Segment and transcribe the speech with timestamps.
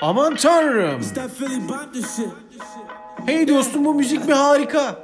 [0.00, 1.00] Aman tanrım.
[3.26, 4.96] Hey dostum bu müzik mi harika?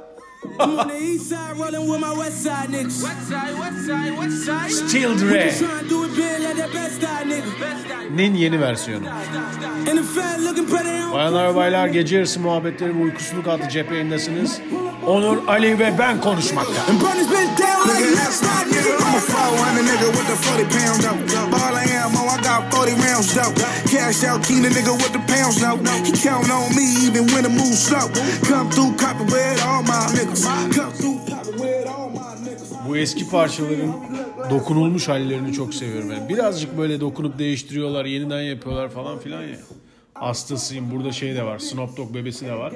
[4.69, 5.51] Still Dre.
[8.15, 9.03] Nin yeni versiyonu.
[11.13, 14.59] Bayanlar ve baylar gece yarısı muhabbetleri ve uykusuzluk adlı cephe yayındasınız.
[15.07, 16.81] Onur, Ali ve ben konuşmakta.
[23.91, 25.77] Cash out, Keenan nigga with the pounds now.
[26.03, 28.07] He count on me even when the move slow.
[28.49, 30.43] Come through, copy with all my niggas.
[30.75, 31.17] Come through.
[32.87, 33.93] Bu eski parçaların
[34.49, 36.11] dokunulmuş hallerini çok seviyorum.
[36.11, 39.57] Yani birazcık böyle dokunup değiştiriyorlar, yeniden yapıyorlar falan filan ya.
[40.13, 40.91] Hastasıyım.
[40.91, 41.59] Burada şey de var.
[41.59, 42.73] Snoop Dogg bebesi de var.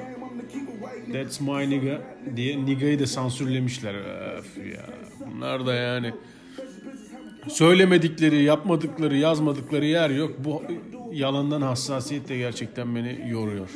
[1.12, 2.00] That's my nigga
[2.36, 3.94] diye Nigga'yı da sansürlemişler.
[4.38, 4.86] Öf ya.
[5.26, 6.12] Bunlar da yani
[7.48, 10.32] söylemedikleri, yapmadıkları, yazmadıkları yer yok.
[10.38, 10.62] Bu
[11.12, 13.70] yalandan hassasiyet de gerçekten beni yoruyor.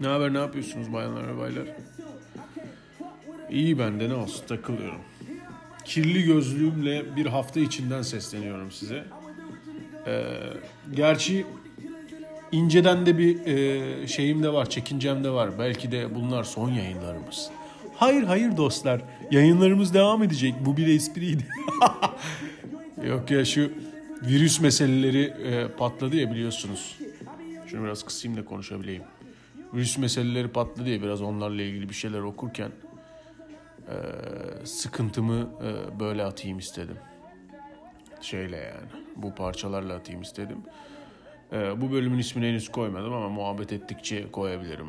[0.00, 1.64] Ne haber ne yapıyorsunuz bayanlar ve baylar?
[3.50, 5.00] İyi bende ne olsun takılıyorum.
[5.84, 9.04] Kirli gözlüğümle bir hafta içinden sesleniyorum size.
[10.06, 10.22] Ee,
[10.94, 11.46] gerçi
[12.52, 15.58] inceden de bir e, şeyim de var, çekincem de var.
[15.58, 17.50] Belki de bunlar son yayınlarımız.
[17.96, 19.00] Hayır hayır dostlar,
[19.30, 20.54] yayınlarımız devam edecek.
[20.60, 21.46] Bu bir espriydi.
[23.04, 23.72] Yok ya şu
[24.22, 26.98] virüs meseleleri e, patladı ya biliyorsunuz.
[27.66, 29.02] Şunu biraz kısayım da konuşabileyim.
[29.74, 32.70] Virüs meseleleri patladı ya biraz onlarla ilgili bir şeyler okurken
[33.88, 33.96] e,
[34.66, 36.96] sıkıntımı e, böyle atayım istedim.
[38.20, 40.58] Şeyle yani bu parçalarla atayım istedim.
[41.52, 44.88] E, bu bölümün ismini henüz koymadım ama muhabbet ettikçe koyabilirim.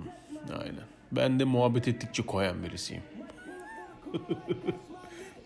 [0.51, 0.83] Aynen.
[1.11, 3.03] Ben de muhabbet ettikçe koyan birisiyim.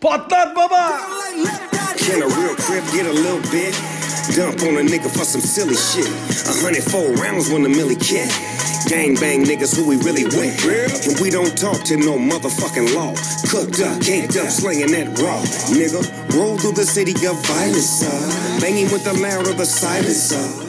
[0.00, 0.84] Patlat baba!
[1.96, 3.74] Can a real crib get a little bit?
[4.36, 6.08] Dump on a nigga for some silly shit.
[6.48, 8.28] A hundred four rounds when the millie kick.
[8.88, 11.08] Gang bang niggas who we really with.
[11.08, 13.12] And we don't talk to no motherfucking law.
[13.48, 15.40] Cooked up, caked up, slinging that raw.
[15.72, 16.04] Nigga,
[16.36, 18.04] roll through the city of violence.
[18.04, 18.60] Uh.
[18.60, 20.32] Banging with the loud of the silence.
[20.32, 20.64] Uh.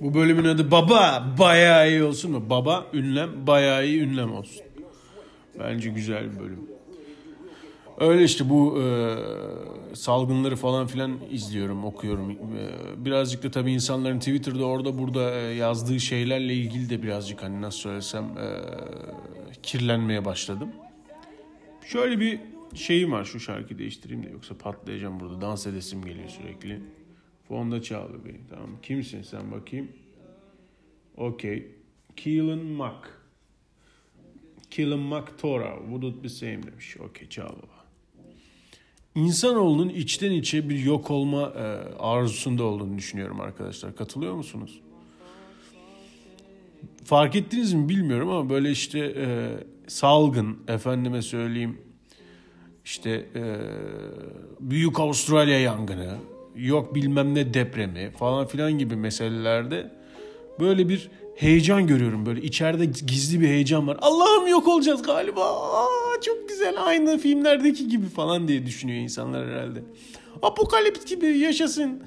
[0.00, 2.50] Bu bölümün adı Baba bayağı iyi olsun mu?
[2.50, 4.62] Baba ünlem bayağı iyi ünlem olsun.
[5.58, 6.69] Bence güzel bir bölüm.
[8.00, 9.16] Öyle işte bu e,
[9.94, 12.30] salgınları falan filan izliyorum, okuyorum.
[12.30, 12.34] E,
[13.04, 17.78] birazcık da tabii insanların Twitter'da orada burada e, yazdığı şeylerle ilgili de birazcık hani nasıl
[17.78, 18.46] söylesem e,
[19.62, 20.68] kirlenmeye başladım.
[21.86, 22.40] Şöyle bir
[22.74, 25.40] şeyim var şu şarkıyı değiştireyim de yoksa patlayacağım burada.
[25.40, 26.80] Dans edesim geliyor sürekli.
[27.48, 28.70] Fonda çal bebeğim tamam.
[28.82, 29.88] Kimsin sen bakayım?
[31.16, 31.70] Okey.
[32.16, 32.96] Keelan Mack.
[34.70, 35.78] Keelan Mack Tora.
[35.78, 36.96] Would it be same demiş.
[36.96, 37.79] Okey çal baba.
[39.20, 43.96] İnsanoğlunun içten içe bir yok olma e, arzusunda olduğunu düşünüyorum arkadaşlar.
[43.96, 44.80] Katılıyor musunuz?
[47.04, 49.50] Fark ettiniz mi bilmiyorum ama böyle işte e,
[49.88, 51.78] salgın, efendime söyleyeyim
[52.84, 53.42] işte e,
[54.60, 56.16] büyük Avustralya yangını,
[56.56, 59.90] yok bilmem ne depremi falan filan gibi meselelerde
[60.60, 62.26] böyle bir heyecan görüyorum.
[62.26, 63.98] Böyle içeride gizli bir heyecan var.
[64.02, 65.44] Allah'ım yok olacağız galiba.
[65.44, 69.82] Aa, çok güzel aynı filmlerdeki gibi falan diye düşünüyor insanlar herhalde.
[70.42, 72.02] Apokalips gibi yaşasın.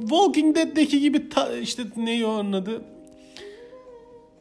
[0.00, 2.82] Walking Dead'deki gibi ta, işte ne onun adı?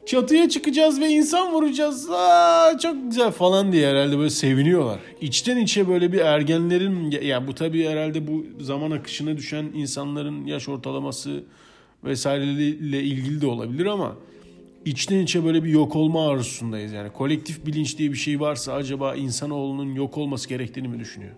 [0.05, 2.09] Çatıya çıkacağız ve insan vuracağız.
[2.09, 4.99] Aa, çok güzel falan diye herhalde böyle seviniyorlar.
[5.21, 10.69] İçten içe böyle bir ergenlerin yani bu tabii herhalde bu zaman akışına düşen insanların yaş
[10.69, 11.43] ortalaması
[12.03, 14.15] vesaireyle ilgili de olabilir ama
[14.85, 16.91] içten içe böyle bir yok olma arzusundayız.
[16.91, 21.33] Yani kolektif bilinç diye bir şey varsa acaba insanoğlunun yok olması gerektiğini mi düşünüyor?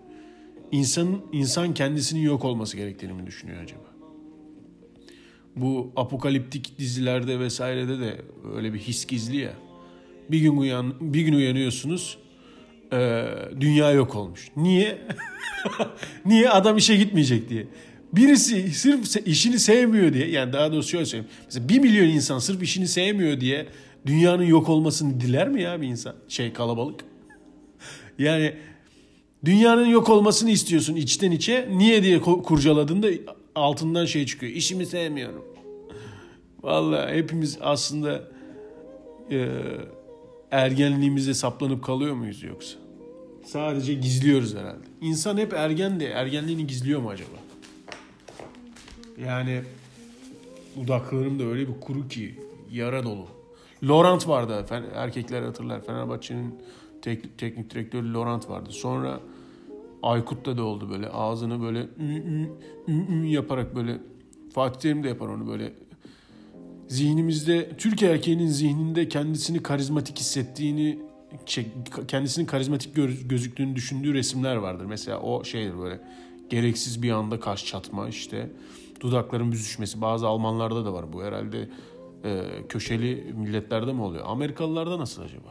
[0.71, 3.83] İnsan, insan kendisinin yok olması gerektiğini mi düşünüyor acaba?
[5.55, 8.21] Bu apokaliptik dizilerde vesairede de
[8.55, 9.53] öyle bir his gizli ya.
[10.31, 12.17] Bir gün uyan bir gün uyanıyorsunuz.
[13.59, 14.49] Dünya yok olmuş.
[14.57, 15.07] Niye?
[16.25, 17.67] Niye adam işe gitmeyecek diye.
[18.13, 21.31] Birisi sırf işini sevmiyor diye yani daha doğrusu şöyle söyleyeyim.
[21.45, 23.67] Mesela bir milyon insan sırf işini sevmiyor diye
[24.05, 26.15] dünyanın yok olmasını diler mi ya bir insan?
[26.27, 26.99] Şey kalabalık.
[28.19, 28.53] Yani
[29.45, 31.69] dünyanın yok olmasını istiyorsun içten içe.
[31.71, 33.07] Niye diye kurcaladığında
[33.55, 34.53] altından şey çıkıyor.
[34.53, 35.45] İşimi sevmiyorum.
[36.63, 38.23] Vallahi hepimiz aslında
[39.31, 39.47] e,
[40.51, 42.77] ergenliğimize saplanıp kalıyor muyuz yoksa?
[43.45, 44.85] Sadece gizliyoruz herhalde.
[45.01, 47.42] İnsan hep ergen de ergenliğini gizliyor mu acaba?
[49.17, 49.61] Yani
[50.75, 52.35] dudaklarım da öyle bir kuru ki
[52.71, 53.27] yara dolu.
[53.83, 54.65] Laurent vardı
[54.95, 55.85] erkekler hatırlar.
[55.85, 56.55] Fenerbahçe'nin
[57.01, 58.69] tek, teknik direktörü Laurent vardı.
[58.71, 59.19] Sonra
[60.03, 62.49] Aykut'ta da oldu böyle ağzını böyle ü, ü,
[62.87, 63.97] ü, ü yaparak böyle
[64.53, 65.73] Fatih Terim de yapar onu böyle
[66.87, 70.99] zihnimizde Türk erkeğinin zihninde kendisini karizmatik hissettiğini
[72.07, 72.95] kendisinin karizmatik
[73.29, 74.85] gözüktüğünü düşündüğü resimler vardır.
[74.85, 75.99] Mesela o şeydir böyle
[76.49, 78.49] gereksiz bir anda kaş çatma işte
[79.03, 80.01] dudakların büzüşmesi.
[80.01, 81.69] Bazı Almanlarda da var bu herhalde
[82.23, 84.23] e, köşeli milletlerde mi oluyor?
[84.27, 85.49] Amerikalılarda nasıl acaba?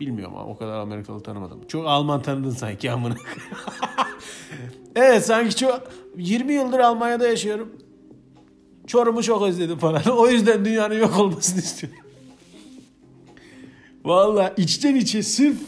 [0.00, 1.66] Bilmiyorum ama o kadar Amerikalı tanımadım.
[1.68, 3.14] Çok Alman tanıdın sanki amına.
[4.96, 5.82] evet sanki çok
[6.16, 7.72] 20 yıldır Almanya'da yaşıyorum.
[8.86, 10.02] Çorum'u çok özledim falan.
[10.18, 11.98] o yüzden dünyanın yok olmasını istiyorum.
[14.04, 15.58] Valla içten içe sırf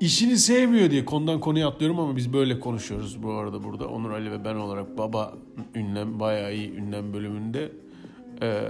[0.00, 3.88] işini sevmiyor diye konudan konuya atlıyorum ama biz böyle konuşuyoruz bu arada burada.
[3.88, 5.34] Onur Ali ve ben olarak baba
[5.74, 7.72] ünlem bayağı iyi ünlem bölümünde
[8.42, 8.62] e,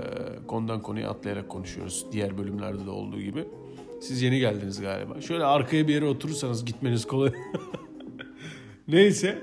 [0.46, 2.06] konudan konuya atlayarak konuşuyoruz.
[2.12, 3.44] Diğer bölümlerde de olduğu gibi.
[4.00, 5.20] Siz yeni geldiniz galiba.
[5.20, 7.32] Şöyle arkaya bir yere oturursanız gitmeniz kolay.
[8.88, 9.38] Neyse.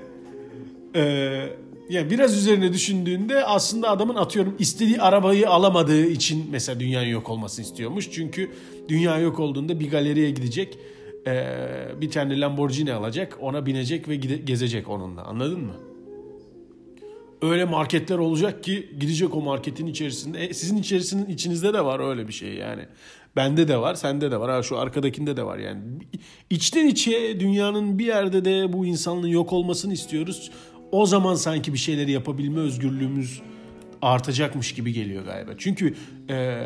[0.94, 1.48] Ee,
[1.90, 7.64] yani biraz üzerine düşündüğünde aslında adamın atıyorum istediği arabayı alamadığı için mesela dünyanın yok olmasını
[7.64, 8.10] istiyormuş.
[8.10, 8.50] Çünkü
[8.88, 10.78] dünya yok olduğunda bir galeriye gidecek.
[11.26, 13.38] Ee, bir tane Lamborghini alacak.
[13.40, 15.22] Ona binecek ve gide- gezecek onunla.
[15.22, 15.72] Anladın mı?
[17.42, 20.38] Öyle marketler olacak ki gidecek o marketin içerisinde.
[20.44, 22.82] E, sizin içerisinin içinizde de var öyle bir şey yani.
[23.36, 24.50] Bende de var, sende de var.
[24.50, 25.80] Ha şu arkadakinde de var yani.
[26.50, 30.50] İçten içe dünyanın bir yerde de bu insanlığın yok olmasını istiyoruz.
[30.92, 33.42] O zaman sanki bir şeyleri yapabilme özgürlüğümüz
[34.02, 35.50] artacakmış gibi geliyor galiba.
[35.58, 35.94] Çünkü
[36.30, 36.62] e,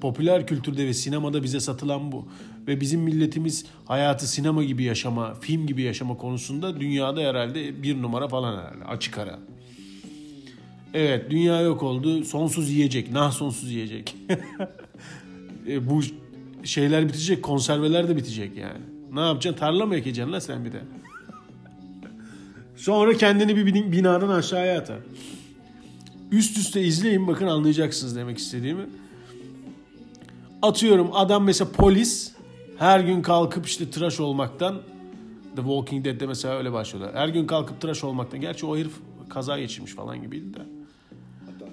[0.00, 2.28] popüler kültürde ve sinemada bize satılan bu.
[2.66, 8.28] Ve bizim milletimiz hayatı sinema gibi yaşama, film gibi yaşama konusunda dünyada herhalde bir numara
[8.28, 8.84] falan herhalde.
[8.84, 9.38] Açık ara.
[10.94, 12.24] Evet dünya yok oldu.
[12.24, 13.12] Sonsuz yiyecek.
[13.12, 14.16] Nah sonsuz yiyecek.
[15.68, 16.00] e, bu
[16.64, 17.42] şeyler bitecek.
[17.42, 18.82] Konserveler de bitecek yani.
[19.12, 19.60] Ne yapacaksın?
[19.60, 20.80] Tarla mı ekeceksin lan sen bir de?
[22.76, 24.98] Sonra kendini bir binadan aşağıya atar.
[26.32, 28.86] Üst üste izleyin bakın anlayacaksınız demek istediğimi.
[30.62, 32.32] Atıyorum adam mesela polis
[32.78, 34.74] her gün kalkıp işte tıraş olmaktan
[35.56, 37.16] The Walking Dead'de mesela öyle başlıyorlar.
[37.16, 38.40] Her gün kalkıp tıraş olmaktan.
[38.40, 38.92] Gerçi o herif
[39.28, 40.60] kaza geçirmiş falan gibiydi de.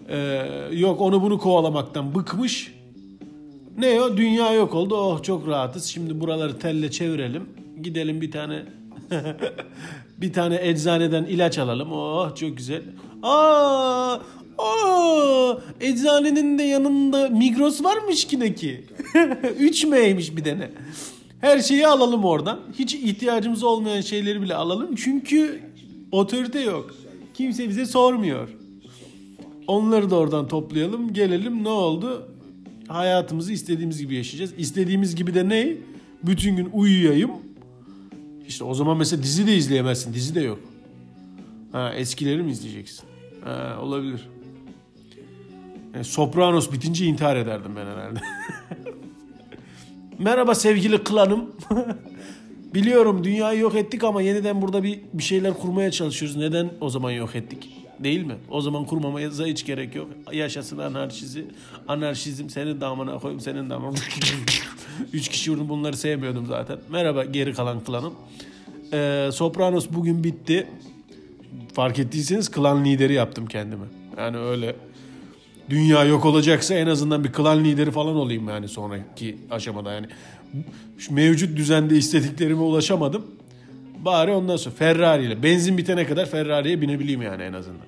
[0.09, 2.75] Ee, yok onu bunu kovalamaktan bıkmış.
[3.77, 4.17] Ne o?
[4.17, 4.95] Dünya yok oldu.
[4.95, 5.85] Oh çok rahatız.
[5.85, 7.49] Şimdi buraları telle çevirelim.
[7.81, 8.65] Gidelim bir tane
[10.17, 11.91] bir tane eczaneden ilaç alalım.
[11.91, 12.83] Oh çok güzel.
[13.23, 14.19] Aa!
[14.57, 15.53] Aa!
[15.81, 18.83] Eczanenin de yanında Migros varmış ki ne ki?
[19.59, 20.71] 3M'ymiş bir dene.
[21.41, 22.59] Her şeyi alalım oradan.
[22.79, 24.95] Hiç ihtiyacımız olmayan şeyleri bile alalım.
[24.95, 25.59] Çünkü
[26.11, 26.95] otorite yok.
[27.33, 28.49] Kimse bize sormuyor.
[29.67, 31.13] Onları da oradan toplayalım.
[31.13, 32.27] Gelelim ne oldu?
[32.87, 34.53] Hayatımızı istediğimiz gibi yaşayacağız.
[34.57, 35.73] İstediğimiz gibi de ne?
[36.23, 37.31] Bütün gün uyuyayım.
[38.47, 40.13] İşte o zaman mesela dizi de izleyemezsin.
[40.13, 40.59] Dizi de yok.
[41.71, 43.05] Ha, eskileri mi izleyeceksin?
[43.43, 44.29] Ha, olabilir.
[45.95, 48.19] Yani Sopranos bitince intihar ederdim ben herhalde.
[50.19, 51.51] Merhaba sevgili klanım.
[52.73, 56.37] Biliyorum dünyayı yok ettik ama yeniden burada bir, bir şeyler kurmaya çalışıyoruz.
[56.37, 57.69] Neden o zaman yok ettik?
[57.99, 58.35] Değil mi?
[58.49, 60.07] O zaman kurmamaya hiç gerek yok.
[60.31, 61.45] Yaşasın anarşizi.
[61.87, 63.97] Anarşizm senin damına koyayım senin damına.
[65.13, 66.77] Üç kişi vurdum bunları sevmiyordum zaten.
[66.89, 68.13] Merhaba geri kalan klanım.
[68.93, 70.67] Ee, Sopranos bugün bitti.
[71.73, 73.85] Fark ettiyseniz klan lideri yaptım kendimi.
[74.17, 74.75] Yani öyle
[75.69, 80.07] dünya yok olacaksa en azından bir klan lideri falan olayım yani sonraki aşamada yani.
[80.97, 83.25] Şu mevcut düzende istediklerime ulaşamadım.
[84.05, 87.85] Bari ondan sonra Ferrari ile benzin bitene kadar Ferrari'ye binebileyim yani en azından.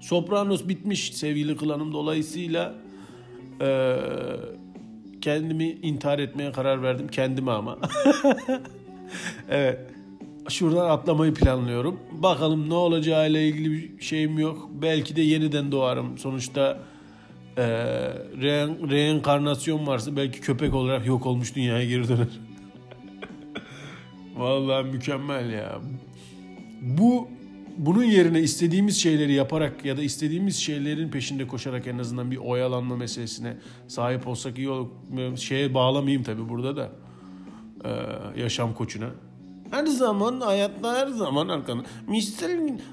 [0.00, 2.74] Sopranos bitmiş sevgili klanım dolayısıyla
[3.60, 3.96] e,
[5.20, 7.78] kendimi intihar etmeye karar verdim kendime ama.
[9.50, 9.93] evet.
[10.48, 12.00] Şuradan atlamayı planlıyorum.
[12.12, 14.68] Bakalım ne olacağı ile ilgili bir şeyim yok.
[14.82, 16.18] Belki de yeniden doğarım.
[16.18, 16.78] Sonuçta
[17.56, 17.62] e,
[18.40, 22.28] re- reenkarnasyon varsa belki köpek olarak yok olmuş dünyaya geri döner.
[24.36, 25.78] Vallahi mükemmel ya.
[26.80, 27.28] Bu
[27.78, 32.96] bunun yerine istediğimiz şeyleri yaparak ya da istediğimiz şeylerin peşinde koşarak en azından bir oyalanma
[32.96, 33.56] meselesine
[33.88, 34.88] sahip olsak iyi olur.
[35.36, 36.90] Şeye bağlamayayım tabii burada da.
[37.84, 37.90] Ee,
[38.40, 39.10] yaşam koçuna.
[39.74, 41.86] Her zaman hayatta her zaman arkadaşlar.
[42.08, 42.48] Misal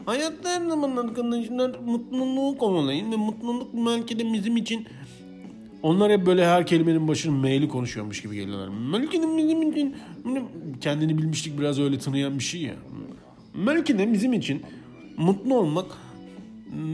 [0.05, 4.87] hayatta her zaman arkadaşlar mutluluğu kovalayın ve mutluluk belki de bizim için
[5.83, 8.69] onlar hep böyle her kelimenin başının meyli konuşuyormuş gibi geliyorlar.
[8.93, 9.95] Belki de bizim için
[10.81, 12.75] kendini bilmişlik biraz öyle tanıyan bir şey ya.
[13.67, 14.61] Belki de bizim için
[15.17, 15.85] mutlu olmak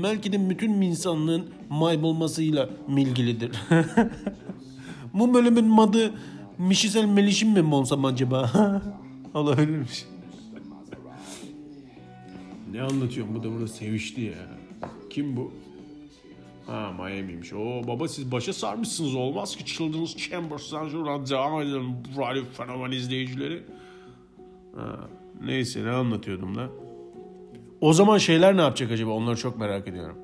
[0.04, 3.52] belki de bütün insanlığın maybolmasıyla ilgilidir.
[5.14, 6.12] Bu bölümün adı
[6.58, 8.52] Mişisel Melişim mi olsam acaba?
[9.38, 10.06] Olabilirmiş.
[12.72, 14.48] ne anlatıyorum bu da burada sevişti ya.
[15.10, 15.52] Kim bu?
[16.68, 17.54] Ha Miami'ymiş.
[17.54, 19.16] Oo baba siz başa sarmışsınız.
[19.16, 21.96] Olmaz ki Children's Chambers'tan şuradan devam edelim.
[22.18, 23.64] Radio fenomen izleyicileri.
[24.76, 25.00] Ha,
[25.46, 26.70] neyse ne anlatıyordum da.
[27.82, 29.12] O zaman şeyler ne yapacak acaba?
[29.12, 30.18] Onları çok merak ediyorum.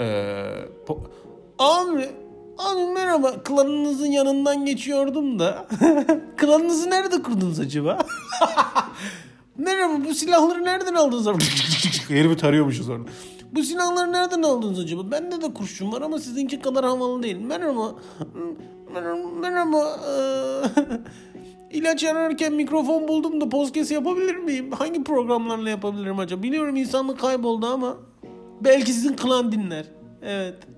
[0.00, 0.04] Ee,
[0.86, 1.06] po-
[1.58, 2.08] abi,
[2.58, 3.42] abi merhaba.
[3.42, 5.66] Klanınızın yanından geçiyordum da.
[6.36, 7.98] Klanınızı nerede kurdunuz acaba?
[9.58, 11.26] merhaba bu silahları nereden aldınız?
[12.08, 13.10] Herifi tarıyormuşuz orada.
[13.52, 15.10] Bu silahları nereden aldınız acaba?
[15.10, 17.36] Bende de kurşun var ama sizinki kadar havalı değil.
[17.36, 17.94] Merhaba.
[18.94, 19.28] Merhaba.
[19.40, 20.00] merhaba.
[21.70, 24.72] İlaç ararken mikrofon buldum da podcast yapabilir miyim?
[24.72, 26.42] Hangi programlarla yapabilirim acaba?
[26.42, 27.96] Biliyorum insanlık kayboldu ama
[28.60, 29.86] belki sizin klan dinler.
[30.22, 30.73] Evet.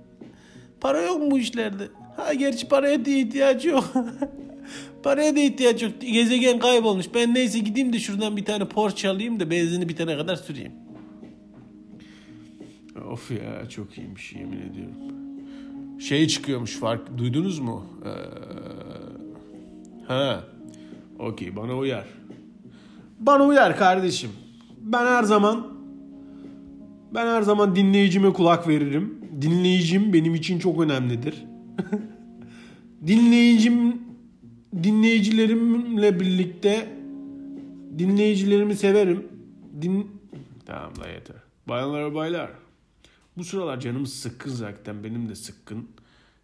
[0.81, 1.89] Para yok mu işlerde?
[2.17, 3.85] Ha gerçi paraya da ihtiyaç yok.
[5.03, 5.93] paraya da ihtiyaç yok.
[6.01, 7.07] Gezegen kaybolmuş.
[7.15, 10.73] Ben neyse gideyim de şuradan bir tane Porsche alayım da benzini bitene kadar süreyim.
[13.13, 14.95] Of ya çok iyiymiş yemin ediyorum.
[16.01, 17.87] Şey çıkıyormuş fark duydunuz mu?
[18.05, 18.09] Ee,
[20.09, 20.45] ha.
[21.19, 22.05] Okey bana uyar.
[23.21, 24.31] Bana uyar kardeşim.
[24.81, 25.67] Ben her zaman
[27.15, 29.16] ben her zaman dinleyicime kulak veririm.
[29.41, 31.45] Dinleyicim benim için çok önemlidir.
[33.07, 34.03] Dinleyicim
[34.83, 36.89] dinleyicilerimle birlikte
[37.99, 39.29] dinleyicilerimi severim.
[39.83, 40.21] Din
[40.67, 41.37] Tamam la yeter.
[41.69, 42.51] Bayanlar baylar.
[43.37, 45.05] Bu sıralar canımız sıkkın zaten.
[45.05, 45.89] Benim de sıkkın.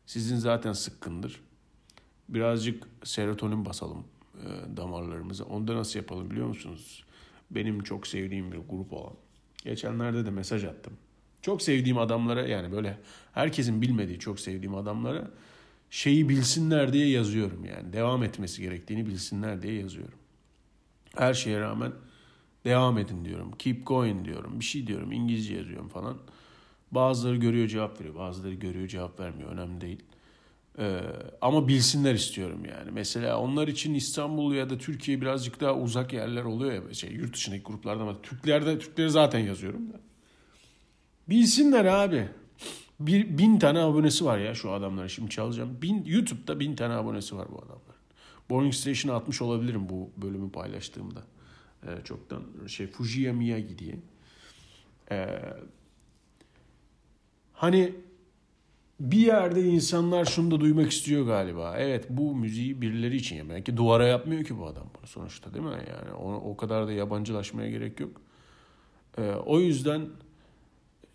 [0.07, 1.41] Sizin zaten sıkkındır.
[2.29, 5.45] Birazcık serotonin basalım e, damarlarımıza.
[5.45, 7.05] Onda nasıl yapalım biliyor musunuz?
[7.51, 9.13] Benim çok sevdiğim bir grup olan.
[9.65, 10.93] Geçenlerde de mesaj attım.
[11.43, 12.99] Çok sevdiğim adamlara yani böyle
[13.33, 15.31] herkesin bilmediği çok sevdiğim adamlara
[15.91, 17.93] şeyi bilsinler diye yazıyorum yani.
[17.93, 20.19] Devam etmesi gerektiğini bilsinler diye yazıyorum.
[21.17, 21.93] Her şeye rağmen
[22.65, 23.53] devam edin diyorum.
[23.59, 24.61] Keep going diyorum.
[24.61, 25.13] Bir şey diyorum.
[25.13, 26.17] İngilizce yazıyorum falan.
[26.91, 28.15] Bazıları görüyor cevap veriyor.
[28.15, 29.51] Bazıları görüyor cevap vermiyor.
[29.51, 30.03] Önemli değil.
[30.79, 31.01] Ee,
[31.41, 32.91] ama bilsinler istiyorum yani.
[32.91, 36.95] Mesela onlar için İstanbul ya da Türkiye birazcık daha uzak yerler oluyor ya.
[36.95, 40.01] Şey, yurt dışındaki gruplarda ama Türklerde, Türkleri zaten yazıyorum da.
[41.29, 42.29] Bilsinler abi.
[43.01, 45.07] Bir, bin tane abonesi var ya şu adamların.
[45.07, 45.83] Şimdi çalacağım.
[45.83, 48.03] Bin, YouTube'da bin tane abonesi var bu adamların.
[48.51, 51.23] Boring Station'a atmış olabilirim bu bölümü paylaştığımda.
[51.87, 53.97] Ee, çoktan şey Fujiya Miyagi diye.
[55.11, 55.27] Ee,
[57.53, 57.95] hani
[59.01, 61.75] bir yerde insanlar şunu da duymak istiyor galiba.
[61.79, 63.57] Evet bu müziği birileri için yapıyor.
[63.57, 65.71] Belki duvara yapmıyor ki bu adam bunu sonuçta değil mi?
[65.71, 68.21] Yani o, o kadar da yabancılaşmaya gerek yok.
[69.19, 70.09] Ee, o yüzden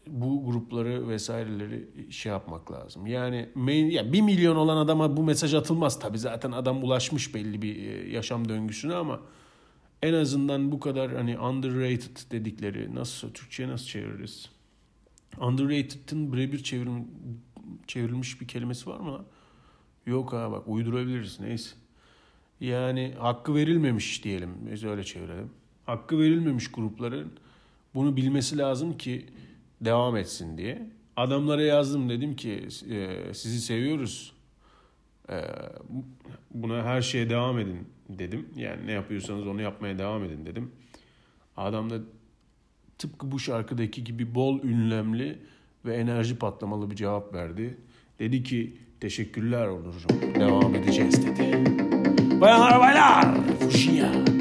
[0.10, 3.08] bu grupları vesaireleri şey yapmak lazım.
[3.08, 6.00] Yani main, ya bir milyon olan adama bu mesaj atılmaz.
[6.00, 9.20] Tabii zaten adam ulaşmış belli bir e, yaşam döngüsüne ama
[10.02, 14.50] en azından bu kadar hani underrated dedikleri nasıl Türkçe'ye nasıl çeviririz?
[15.40, 17.08] Underrated'ın birebir çevrim,
[17.88, 19.26] çevrilmiş bir kelimesi var mı lan?
[20.06, 21.76] Yok ha bak uydurabiliriz neyse.
[22.60, 24.50] Yani hakkı verilmemiş diyelim.
[24.72, 25.50] Biz öyle çevirelim.
[25.86, 27.32] Hakkı verilmemiş grupların
[27.96, 29.26] bunu bilmesi lazım ki
[29.82, 30.90] devam etsin diye.
[31.16, 34.34] Adamlara yazdım dedim ki e, sizi seviyoruz.
[35.30, 35.42] E,
[36.52, 38.50] buna her şeye devam edin dedim.
[38.56, 40.72] Yani ne yapıyorsanız onu yapmaya devam edin dedim.
[41.58, 42.00] Adam da
[42.98, 45.40] tıpkı bu şarkıdaki gibi bol ünlemli
[45.86, 47.78] ve enerji patlamalı bir cevap verdi.
[48.20, 51.64] Dedi ki teşekkürler Onurcuğum devam edeceğiz dedi.
[52.42, 54.37] Bayanlar baylar Fujiya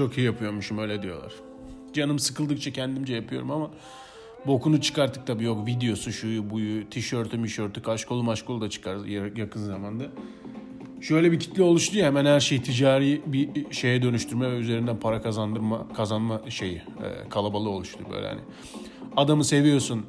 [0.00, 1.32] çok iyi yapıyormuşum öyle diyorlar.
[1.92, 3.70] Canım sıkıldıkça kendimce yapıyorum ama
[4.46, 9.04] bokunu çıkarttık tabii yok videosu şuyu buyu tişörtü mişörtü kaşkolu maşkolu da çıkar
[9.36, 10.04] yakın zamanda.
[11.00, 15.22] Şöyle bir kitle oluştu ya hemen her şeyi ticari bir şeye dönüştürme ve üzerinden para
[15.22, 18.40] kazandırma kazanma şeyi e, kalabalığı oluştu böyle hani.
[19.16, 20.06] Adamı seviyorsun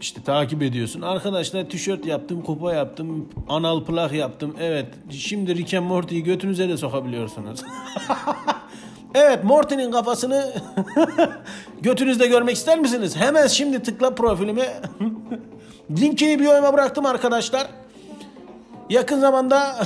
[0.00, 1.00] işte takip ediyorsun.
[1.00, 4.56] Arkadaşlar tişört yaptım, kupa yaptım, anal plak yaptım.
[4.60, 7.60] Evet şimdi Rick and Morty'yi götünüze de sokabiliyorsunuz.
[9.14, 10.52] evet Morty'nin kafasını
[11.80, 13.16] götünüzde görmek ister misiniz?
[13.16, 14.80] Hemen şimdi tıkla profilime.
[16.00, 17.66] Linkini bio'ya bıraktım arkadaşlar.
[18.90, 19.76] Yakın zamanda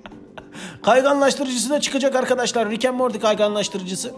[0.82, 2.70] kayganlaştırıcısı da çıkacak arkadaşlar.
[2.70, 4.12] Rick and Morty kayganlaştırıcısı.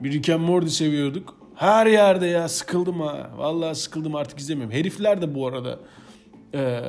[0.00, 1.36] Bir Rick and Morty seviyorduk.
[1.54, 3.30] Her yerde ya sıkıldım ha.
[3.36, 4.76] Vallahi sıkıldım artık izlemiyorum.
[4.76, 5.78] Herifler de bu arada
[6.54, 6.82] e,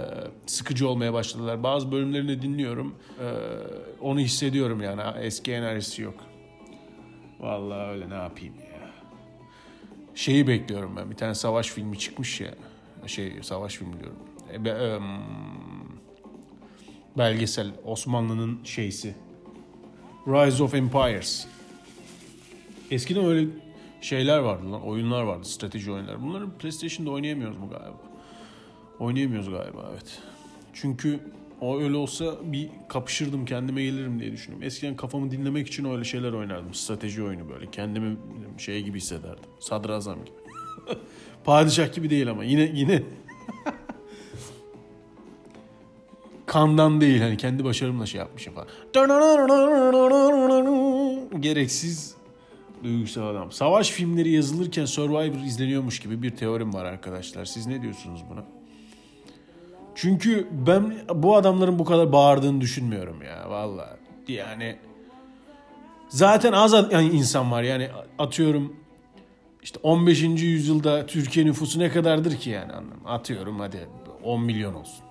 [0.45, 1.63] sıkıcı olmaya başladılar.
[1.63, 2.95] Bazı bölümlerini dinliyorum.
[3.19, 3.27] E,
[4.01, 5.01] onu hissediyorum yani.
[5.19, 6.15] Eski enerjisi yok.
[7.39, 8.91] Vallahi öyle ne yapayım ya.
[10.15, 11.11] Şeyi bekliyorum ben.
[11.11, 12.53] Bir tane savaş filmi çıkmış ya.
[13.07, 14.19] Şey savaş filmi diyorum.
[14.53, 15.03] E, be- em,
[17.17, 19.15] belgesel Osmanlı'nın şeysi.
[20.27, 21.47] Rise of Empires.
[22.91, 23.47] Eskiden öyle
[24.01, 24.81] şeyler vardı lan.
[24.87, 25.45] Oyunlar vardı.
[25.47, 26.21] Strateji oyunları.
[26.21, 27.97] Bunları PlayStation'da oynayamıyoruz mu galiba?
[29.01, 30.19] Oynayamıyoruz galiba evet.
[30.73, 31.19] Çünkü
[31.61, 34.67] o öyle olsa bir kapışırdım kendime gelirim diye düşünüyorum.
[34.67, 36.73] Eskiden kafamı dinlemek için öyle şeyler oynardım.
[36.73, 37.71] Strateji oyunu böyle.
[37.71, 38.17] Kendimi
[38.57, 39.49] şey gibi hissederdim.
[39.59, 40.35] Sadrazam gibi.
[41.43, 43.03] Padişah gibi değil ama yine yine
[46.45, 48.67] kandan değil hani kendi başarımla şey yapmışım falan.
[51.41, 52.15] Gereksiz
[52.83, 53.51] duygusal adam.
[53.51, 57.45] Savaş filmleri yazılırken Survivor izleniyormuş gibi bir teorim var arkadaşlar.
[57.45, 58.60] Siz ne diyorsunuz buna?
[60.01, 63.97] Çünkü ben bu adamların bu kadar bağırdığını düşünmüyorum ya vallahi.
[64.27, 64.75] Yani
[66.09, 68.75] zaten az yani insan var yani atıyorum
[69.63, 70.23] işte 15.
[70.23, 72.71] yüzyılda Türkiye nüfusu ne kadardır ki yani.
[73.05, 73.87] Atıyorum hadi
[74.23, 75.05] 10 milyon olsun.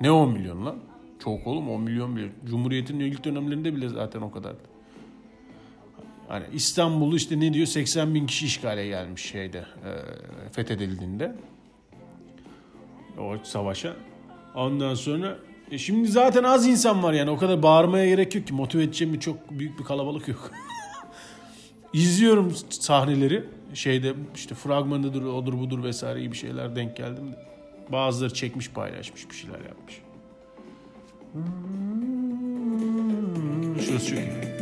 [0.00, 0.76] Ne 10 milyon lan?
[1.24, 2.28] Çok oğlum 10 milyon bile.
[2.44, 4.62] Cumhuriyet'in ilk dönemlerinde bile zaten o kadardı.
[6.28, 9.90] Hani İstanbul'u işte ne diyor 80 bin kişi işgale gelmiş şeyde e,
[10.52, 11.34] fethedildiğinde
[13.18, 13.96] o savaşa.
[14.54, 15.38] Ondan sonra
[15.70, 19.14] e şimdi zaten az insan var yani o kadar bağırmaya gerek yok ki motive edeceğim
[19.14, 20.50] bir çok büyük bir kalabalık yok.
[21.92, 27.36] İzliyorum sahneleri şeyde işte fragmanıdır odur budur vesaire gibi şeyler denk geldim de.
[27.92, 30.02] Bazıları çekmiş paylaşmış bir şeyler yapmış.
[33.86, 34.54] Şurası çok iyi.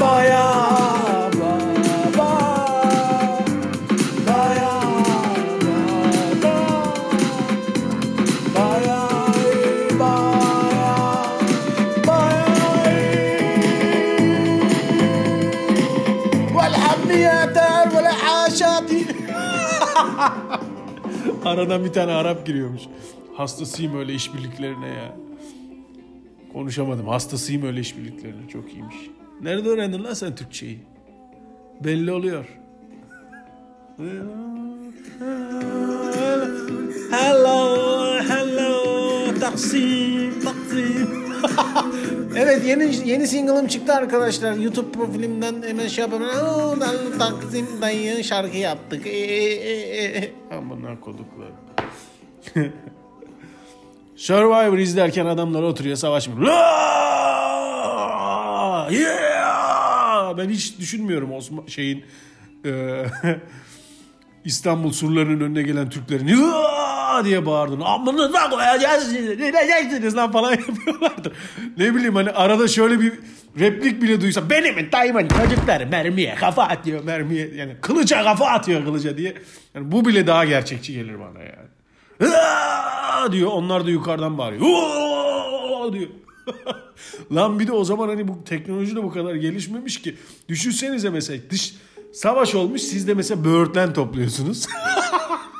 [0.00, 0.83] Baya
[21.44, 22.82] Aradan bir tane Arap giriyormuş.
[23.36, 25.16] Hastasıyım öyle işbirliklerine ya.
[26.52, 27.08] Konuşamadım.
[27.08, 28.48] Hastasıyım öyle işbirliklerine.
[28.48, 28.96] Çok iyiymiş.
[29.42, 30.78] Nerede öğrendin lan sen Türkçeyi?
[31.84, 32.58] Belli oluyor.
[37.10, 41.33] Hello, hello, Taksim, Taksim.
[42.36, 44.52] evet yeni yeni single'ım çıktı arkadaşlar.
[44.52, 46.80] YouTube profilimden hemen şey yapalım.
[47.18, 49.06] Taksim dayı şarkı yaptık.
[49.06, 50.32] Ee, ee, ee.
[50.56, 51.48] Amına koduklar.
[54.16, 56.40] Survivor izlerken adamlar oturuyor savaşmıyor.
[58.90, 60.38] Yeah!
[60.38, 62.04] Ben hiç düşünmüyorum Osman şeyin
[62.64, 63.04] e,
[64.44, 66.26] İstanbul surlarının önüne gelen Türklerin
[67.24, 71.32] Diye bağırdığını amına da koyacağız ne diyeceksiniz lan falan yapıyorlardı.
[71.76, 73.12] Ne bileyim hani arada şöyle bir
[73.58, 79.16] replik bile duysa benim dayımın çocukları mermiye kafa atıyor mermiye yani kılıca kafa atıyor kılıca
[79.18, 79.34] diye.
[79.74, 81.68] Yani bu bile daha gerçekçi gelir bana yani.
[82.22, 84.62] "Hıa!" diyor onlar da yukarıdan bağırıyor.
[84.62, 86.08] "Hıa!" diyor.
[87.32, 90.16] Lan bir de o zaman hani bu teknoloji de bu kadar gelişmemiş ki.
[90.48, 91.74] Düşünsenize mesela dış
[92.12, 94.66] savaş olmuş siz de mesela böğürtlen topluyorsunuz.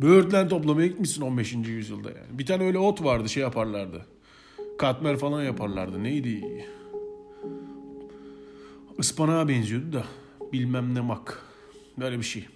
[0.00, 1.52] böğürtlen toplamaya gitmişsin 15.
[1.52, 2.38] yüzyılda yani.
[2.38, 4.06] Bir tane öyle ot vardı şey yaparlardı.
[4.78, 6.02] Katmer falan yaparlardı.
[6.04, 6.64] Neydi?
[8.98, 10.04] Ispanağa benziyordu da.
[10.52, 11.42] Bilmem ne mak.
[11.98, 12.46] Böyle bir şey.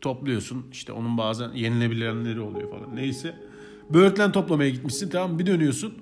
[0.00, 0.66] Topluyorsun.
[0.72, 2.96] işte onun bazen yenilebilenleri oluyor falan.
[2.96, 3.34] Neyse.
[3.90, 5.10] Böğürtlen toplamaya gitmişsin.
[5.10, 5.94] Tamam bir dönüyorsun.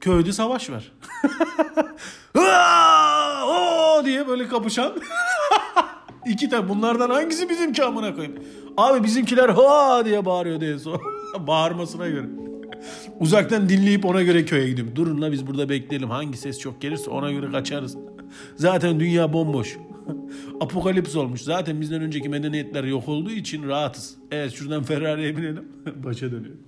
[0.00, 0.92] Köyde savaş var.
[4.02, 4.92] O diye böyle kapışan.
[6.26, 8.36] İki tane bunlardan hangisi bizimki amına koyayım?
[8.76, 11.00] Abi bizimkiler ha diye bağırıyor en son.
[11.46, 12.26] Bağırmasına göre.
[13.20, 14.96] Uzaktan dinleyip ona göre köye gidiyorum.
[14.96, 16.10] Durun la biz burada bekleyelim.
[16.10, 17.96] Hangi ses çok gelirse ona göre kaçarız.
[18.56, 19.78] Zaten dünya bomboş.
[20.60, 21.42] Apokalips olmuş.
[21.42, 24.16] Zaten bizden önceki medeniyetler yok olduğu için rahatız.
[24.30, 25.64] Evet şuradan Ferrari'ye binelim.
[26.04, 26.60] Başa dönüyorum.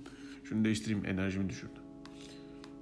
[0.43, 1.79] Şunu değiştireyim enerjimi düşürdü.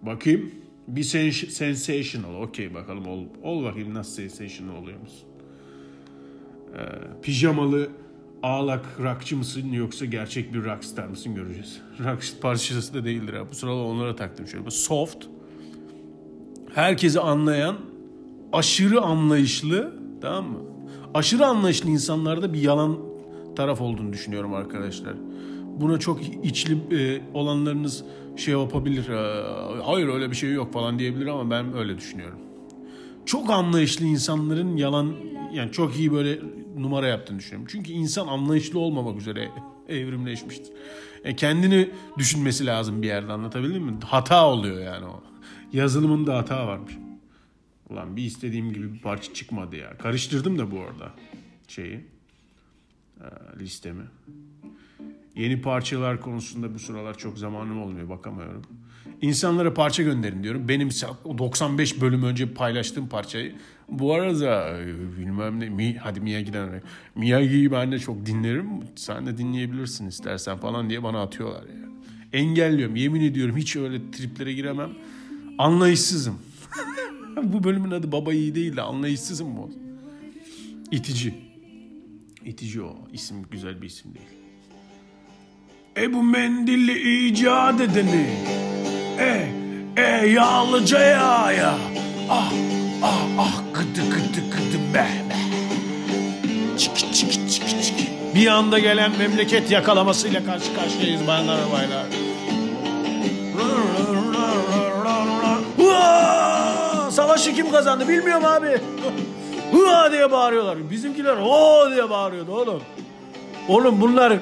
[0.01, 0.51] Bakayım.
[0.87, 2.41] Bir sens- sensational.
[2.41, 5.27] Okey bakalım ol, ol bakayım nasıl sensational oluyor musun?
[6.73, 6.77] Ee,
[7.21, 7.89] pijamalı
[8.43, 11.81] ağlak rockçı mısın yoksa gerçek bir rockstar mısın göreceğiz.
[11.99, 13.43] Rock parçası da değildir ha.
[13.51, 14.71] Bu sırada onlara taktım şöyle.
[14.71, 15.25] Soft.
[16.75, 17.75] Herkesi anlayan,
[18.53, 20.59] aşırı anlayışlı, tamam mı?
[21.13, 22.97] Aşırı anlayışlı insanlarda bir yalan
[23.55, 25.13] taraf olduğunu düşünüyorum arkadaşlar.
[25.79, 28.03] Buna çok içli e, olanlarınız
[28.35, 29.09] şey yapabilir.
[29.09, 29.43] e,
[29.83, 32.39] Hayır öyle bir şey yok falan diyebilir ama ben öyle düşünüyorum.
[33.25, 35.13] Çok anlayışlı insanların yalan
[35.53, 36.39] yani çok iyi böyle
[36.77, 37.67] numara yaptığını düşünüyorum.
[37.71, 39.49] Çünkü insan anlayışlı olmamak üzere
[39.89, 40.73] evrimleşmiştir.
[41.23, 43.93] E, kendini düşünmesi lazım bir yerde anlatabildim mi?
[44.05, 45.23] Hata oluyor yani o.
[45.73, 46.93] Yazılımında hata varmış.
[47.89, 49.97] Ulan bir istediğim gibi bir parça çıkmadı ya.
[49.97, 51.11] Karıştırdım da bu arada
[51.67, 52.05] şeyi
[53.21, 54.03] e, listemi.
[55.35, 58.61] Yeni parçalar konusunda bu sıralar çok zamanım olmuyor bakamıyorum.
[59.21, 60.67] İnsanlara parça gönderin diyorum.
[60.67, 63.55] Benim 95 bölüm önce paylaştığım parçayı
[63.89, 66.81] bu arada e, bilmem ne Mi, hadi Miyagi'den.
[67.15, 68.67] Miyagi'yi ben de çok dinlerim.
[68.95, 71.83] Sen de dinleyebilirsin istersen falan diye bana atıyorlar ya.
[72.33, 72.95] Engelliyorum.
[72.95, 74.89] Yemin ediyorum hiç öyle triplere giremem.
[75.57, 76.39] Anlayışsızım.
[77.43, 79.71] bu bölümün adı baba iyi değil de anlayışsızım bu.
[80.91, 81.33] İtici.
[82.45, 82.97] İtici o.
[83.13, 84.27] İsim güzel bir isim değil.
[85.97, 88.29] Ebu Mendil'i icat edeni.
[89.19, 89.49] E,
[89.97, 91.77] e yağlıcaya ya.
[92.29, 92.53] Ah,
[93.03, 95.37] ah, ah gıdı gıdı gıdı be be.
[96.77, 98.09] Çiki çiki çiki çiki.
[98.35, 102.03] Bir anda gelen memleket yakalamasıyla karşı karşıyayız bayanlar ve baylar.
[107.11, 108.81] Savaşı kim kazandı bilmiyorum abi.
[109.71, 110.89] Hua diye bağırıyorlar.
[110.89, 112.81] Bizimkiler o diye bağırıyordu oğlum.
[113.67, 114.33] Oğlum bunlar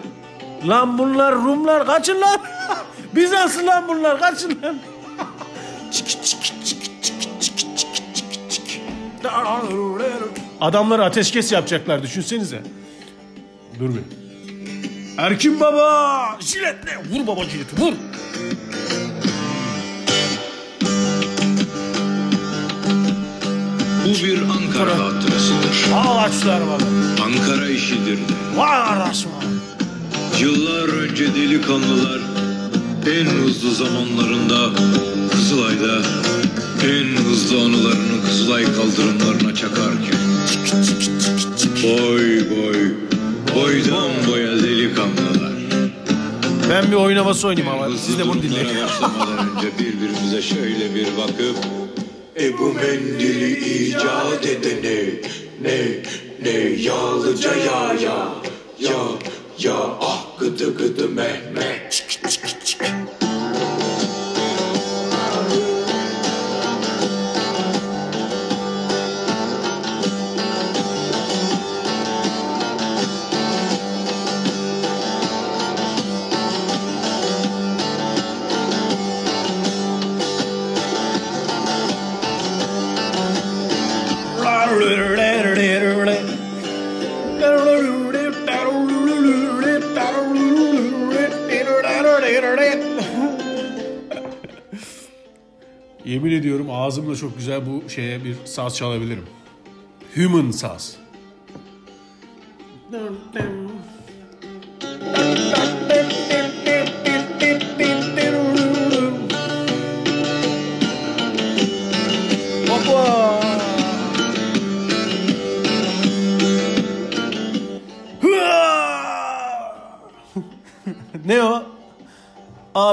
[0.67, 2.37] lan bunlar Rumlar kaçın lan.
[3.15, 4.77] Bizanslı lan bunlar kaçın lan.
[10.61, 12.61] Adamlar ateşkes yapacaklar düşünsenize.
[13.79, 14.01] Dur bir.
[15.17, 17.93] Erkin baba jiletle vur baba jileti vur.
[24.05, 25.87] Bu bir Ankara hatırasıdır.
[25.95, 26.83] Ağaçlar baba.
[27.25, 28.33] Ankara işidir de.
[28.55, 29.29] Vay kardeşim.
[30.39, 32.19] Yıllar önce delikanlılar
[33.19, 34.69] en hızlı zamanlarında
[35.31, 36.01] Kızılay'da
[36.83, 40.21] en hızlı anılarını Kızılay kaldırımlarına çakarken
[41.83, 42.77] Boy boy
[43.55, 45.51] boydan boya delikanlılar.
[46.69, 48.67] Ben bir oyun havası oynayayım ama siz de bunu dinleyin.
[48.83, 51.55] başlamadan önce birbirimize şöyle bir bakıp
[52.39, 55.03] Ebu mendili icat edene
[55.61, 55.77] ne
[56.43, 58.27] ne yağlıca ya ya
[58.79, 58.99] ya
[59.59, 61.80] ya ah gıdı gıdı Mehmet
[96.21, 99.23] Yemin ediyorum ağzımla çok güzel bu şeye bir saz çalabilirim.
[100.15, 100.97] Human saz.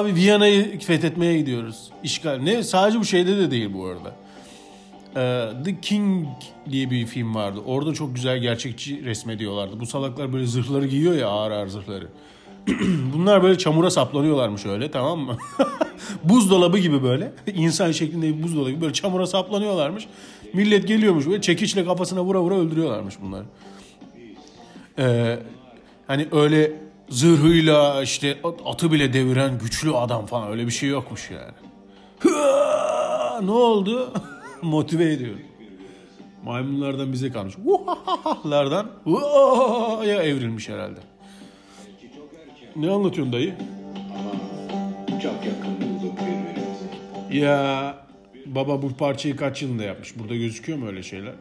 [0.08, 1.90] Abi Viyana'yı fethetmeye gidiyoruz.
[2.02, 2.38] İşgal.
[2.38, 2.62] Ne?
[2.62, 4.14] Sadece bu şeyde de değil bu arada.
[5.16, 6.26] Ee, The King
[6.70, 7.60] diye bir film vardı.
[7.66, 9.80] Orada çok güzel gerçekçi resmediyorlardı.
[9.80, 12.08] Bu salaklar böyle zırhları giyiyor ya ağır ağır zırhları.
[13.14, 15.36] Bunlar böyle çamura saplanıyorlarmış öyle tamam mı?
[16.24, 17.32] buzdolabı gibi böyle.
[17.54, 20.06] insan şeklinde bir buzdolabı gibi böyle çamura saplanıyorlarmış.
[20.52, 23.44] Millet geliyormuş böyle çekiçle kafasına vura vura öldürüyorlarmış bunları.
[24.98, 25.38] Ee,
[26.06, 31.52] hani öyle zırhıyla işte atı bile deviren güçlü adam falan öyle bir şey yokmuş yani.
[32.20, 33.40] Hıa!
[33.40, 34.12] Ne oldu?
[34.62, 35.34] Motive ediyor.
[36.44, 37.54] Maymunlardan bize kalmış.
[37.64, 38.90] Vuhahahalardan
[40.06, 41.00] ya evrilmiş herhalde.
[42.76, 43.54] Ne anlatıyorsun dayı?
[45.22, 45.34] Çok.
[47.32, 47.94] Ya
[48.46, 50.18] baba bu parçayı kaç yılında yapmış?
[50.18, 51.34] Burada gözüküyor mu öyle şeyler?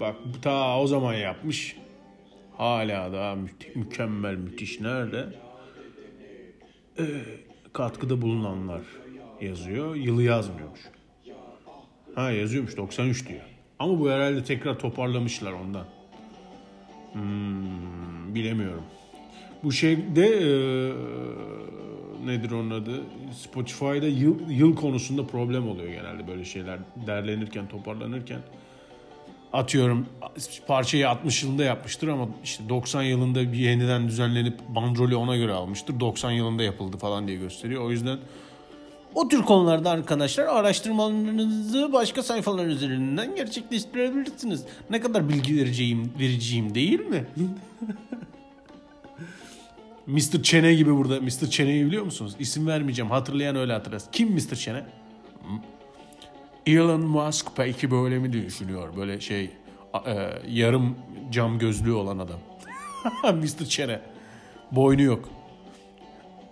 [0.00, 1.76] Bak ta o zaman yapmış.
[2.58, 4.80] Hala daha mü- mükemmel, müthiş.
[4.80, 5.26] Nerede?
[6.98, 7.04] Ee,
[7.72, 8.80] katkıda bulunanlar
[9.40, 9.94] yazıyor.
[9.94, 10.80] Yılı yazmıyormuş.
[12.14, 13.40] Ha yazıyormuş 93 diyor.
[13.78, 15.86] Ama bu herhalde tekrar toparlamışlar ondan.
[17.12, 18.82] Hmm, bilemiyorum.
[19.64, 20.48] Bu şeyde e,
[22.26, 23.00] nedir onun adı?
[23.34, 28.40] Spotify'da yıl, yıl konusunda problem oluyor genelde böyle şeyler derlenirken, toparlanırken.
[29.52, 30.06] Atıyorum
[30.66, 36.00] parçayı 60 yılında yapmıştır ama işte 90 yılında bir yeniden düzenlenip bandrolü ona göre almıştır.
[36.00, 37.84] 90 yılında yapıldı falan diye gösteriyor.
[37.84, 38.18] O yüzden
[39.14, 44.64] o tür konularda arkadaşlar araştırmalarınızı başka sayfalar üzerinden gerçekleştirebilirsiniz.
[44.90, 47.24] Ne kadar bilgi vereceğim, vereceğim değil mi?
[50.06, 50.42] Mr.
[50.42, 51.20] Çene gibi burada.
[51.20, 51.50] Mr.
[51.50, 52.34] Çene'yi biliyor musunuz?
[52.38, 53.10] İsim vermeyeceğim.
[53.10, 54.10] Hatırlayan öyle hatırlasın.
[54.12, 54.54] Kim Mr.
[54.54, 54.84] Çene?
[56.66, 58.96] Elon Musk belki böyle mi düşünüyor?
[58.96, 59.50] Böyle şey
[60.06, 60.96] e, yarım
[61.30, 62.38] cam gözlüğü olan adam.
[63.36, 63.64] Mr.
[63.64, 64.00] Çene.
[64.72, 65.28] Boynu yok.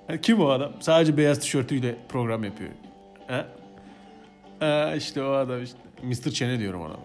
[0.07, 0.73] Ha, Kim o adam?
[0.81, 2.71] Sadece beyaz tişörtüyle program yapıyor.
[3.29, 3.47] Ha?
[4.61, 5.79] Ha, işte o adam işte.
[6.03, 6.31] Mr.
[6.31, 6.97] Çene diyorum ona.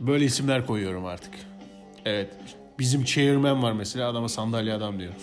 [0.00, 1.34] Böyle isimler koyuyorum artık.
[2.04, 2.34] Evet.
[2.78, 5.12] Bizim chairman var mesela adama sandalye adam diyor.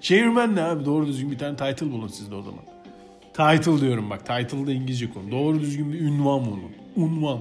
[0.00, 0.84] chairman ne abi?
[0.84, 2.60] Doğru düzgün bir tane title bulun sizde o zaman.
[3.32, 4.20] Title diyorum bak.
[4.26, 5.30] Title da İngilizce konu.
[5.30, 6.72] Doğru düzgün bir ünvan bulun.
[6.96, 7.40] Unvan.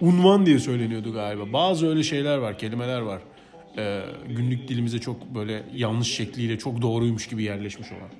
[0.00, 1.52] Unvan diye söyleniyordu galiba.
[1.52, 3.22] Bazı öyle şeyler var, kelimeler var.
[3.78, 8.10] Ee, günlük dilimize çok böyle yanlış şekliyle çok doğruymuş gibi yerleşmiş olan.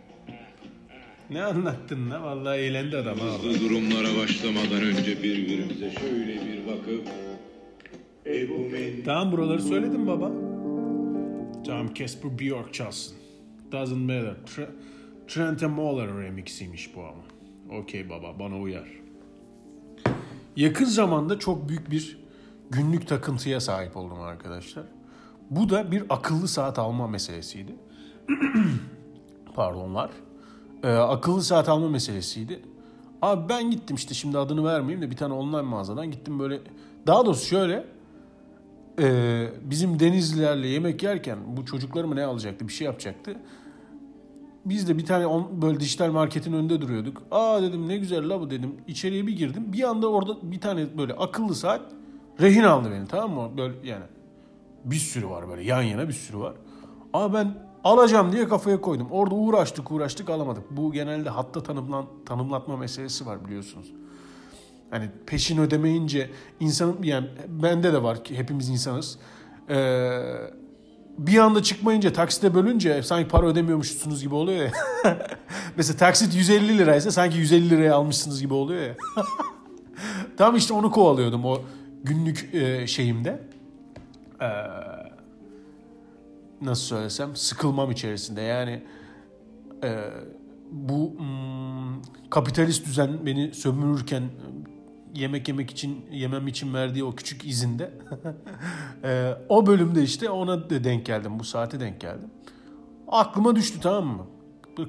[1.30, 2.22] Ne anlattın lan?
[2.22, 3.26] Vallahi eğlendi adam ha.
[3.26, 7.08] Hızlı durumlara başlamadan önce birbirimize şöyle bir bakıp
[8.26, 10.32] Ebu mendili Tamam buraları söyledim baba.
[11.66, 13.16] Tamam Casper Bjork çalsın.
[13.72, 14.34] Doesn't matter.
[14.46, 14.70] Tre-
[15.32, 17.80] Trent Moller remixiymiş bu ama.
[17.80, 18.88] Okey baba bana uyar.
[20.56, 22.18] Yakın zamanda çok büyük bir
[22.70, 24.84] günlük takıntıya sahip oldum arkadaşlar.
[25.50, 27.76] Bu da bir akıllı saat alma meselesiydi.
[29.54, 30.10] Pardonlar.
[30.82, 32.62] Ee, akıllı saat alma meselesiydi.
[33.22, 36.60] Abi ben gittim işte şimdi adını vermeyeyim de bir tane online mağazadan gittim böyle.
[37.06, 37.84] Daha doğrusu şöyle.
[38.98, 43.36] e, bizim Denizlilerle yemek yerken bu çocukları mı ne alacaktı bir şey yapacaktı.
[44.64, 47.22] Biz de bir tane on, böyle dijital marketin önünde duruyorduk.
[47.30, 48.74] Aa dedim ne güzel la bu dedim.
[48.86, 49.72] İçeriye bir girdim.
[49.72, 51.80] Bir anda orada bir tane böyle akıllı saat
[52.40, 53.58] rehin aldı beni tamam mı?
[53.58, 54.04] Böyle yani
[54.84, 56.54] bir sürü var böyle yan yana bir sürü var.
[57.12, 59.08] Ama ben alacağım diye kafaya koydum.
[59.10, 60.70] Orada uğraştık uğraştık alamadık.
[60.70, 63.92] Bu genelde hatta tanımlan, tanımlatma meselesi var biliyorsunuz.
[64.90, 69.18] Hani peşin ödemeyince insanın yani bende de var ki hepimiz insanız.
[69.70, 70.20] Ee,
[71.18, 74.72] bir anda çıkmayınca taksite bölünce sanki para ödemiyormuşsunuz gibi oluyor ya.
[75.76, 78.96] Mesela taksit 150 liraysa sanki 150 liraya almışsınız gibi oluyor ya.
[80.36, 81.60] Tam işte onu kovalıyordum o
[82.04, 83.42] günlük e, şeyimde.
[84.40, 84.46] Ee,
[86.62, 88.40] nasıl söylesem sıkılmam içerisinde.
[88.40, 88.82] Yani
[89.84, 90.04] e,
[90.70, 94.22] bu mm, kapitalist düzen beni sömürürken
[95.14, 97.90] yemek yemek için yemem için verdiği o küçük izinde.
[99.04, 102.30] E, o bölümde işte ona da denk geldim bu saate denk geldim.
[103.08, 104.26] Aklıma düştü tamam mı?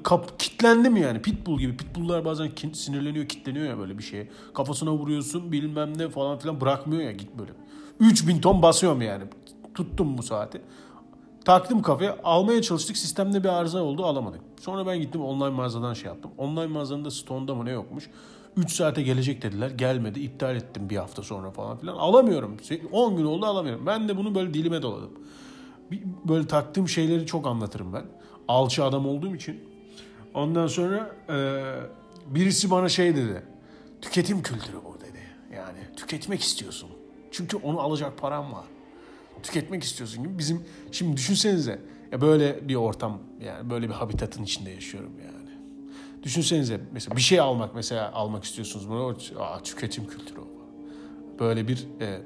[0.02, 1.76] Kap, kitlendim yani pitbull gibi.
[1.76, 4.28] Pitbulllar bazen sinirleniyor kitleniyor ya böyle bir şeye.
[4.54, 7.52] Kafasına vuruyorsun bilmem ne falan filan bırakmıyor ya git böyle.
[8.00, 9.24] 3000 ton basıyorum yani.
[9.74, 10.60] Tuttum bu saati.
[11.44, 12.96] Taktım kafaya almaya çalıştık.
[12.96, 14.40] Sistemde bir arıza oldu alamadık.
[14.60, 16.30] Sonra ben gittim online mağazadan şey yaptım.
[16.38, 18.10] Online mağazanın da stoğunda mı ne yokmuş.
[18.56, 21.96] 3 saate gelecek dediler gelmedi iptal ettim bir hafta sonra falan filan.
[21.96, 22.56] Alamıyorum
[22.92, 23.86] 10 gün oldu alamıyorum.
[23.86, 25.10] Ben de bunu böyle dilime doladım.
[26.28, 28.04] Böyle taktığım şeyleri çok anlatırım ben.
[28.48, 29.60] Alçı adam olduğum için.
[30.34, 31.62] Ondan sonra e,
[32.34, 33.42] birisi bana şey dedi.
[34.02, 35.18] Tüketim kültürü bu dedi.
[35.54, 36.90] Yani tüketmek istiyorsun.
[37.30, 38.64] Çünkü onu alacak param var
[39.44, 40.38] tüketmek istiyorsun gibi.
[40.38, 41.80] Bizim şimdi düşünsenize
[42.12, 45.12] ya böyle bir ortam yani böyle bir habitatın içinde yaşıyorum.
[46.24, 50.48] Düşünsenize mesela bir şey almak mesela almak istiyorsunuz bunu aa, tüketim kültürü o.
[51.38, 52.20] Böyle bir e,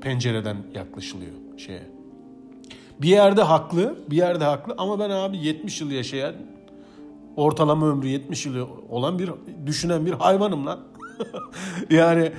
[0.00, 1.82] pencereden yaklaşılıyor şeye.
[3.02, 6.34] Bir yerde haklı, bir yerde haklı ama ben abi 70 yıl yaşayan
[7.36, 9.30] ortalama ömrü 70 yıl olan bir
[9.66, 10.80] düşünen bir hayvanım lan.
[11.90, 12.32] yani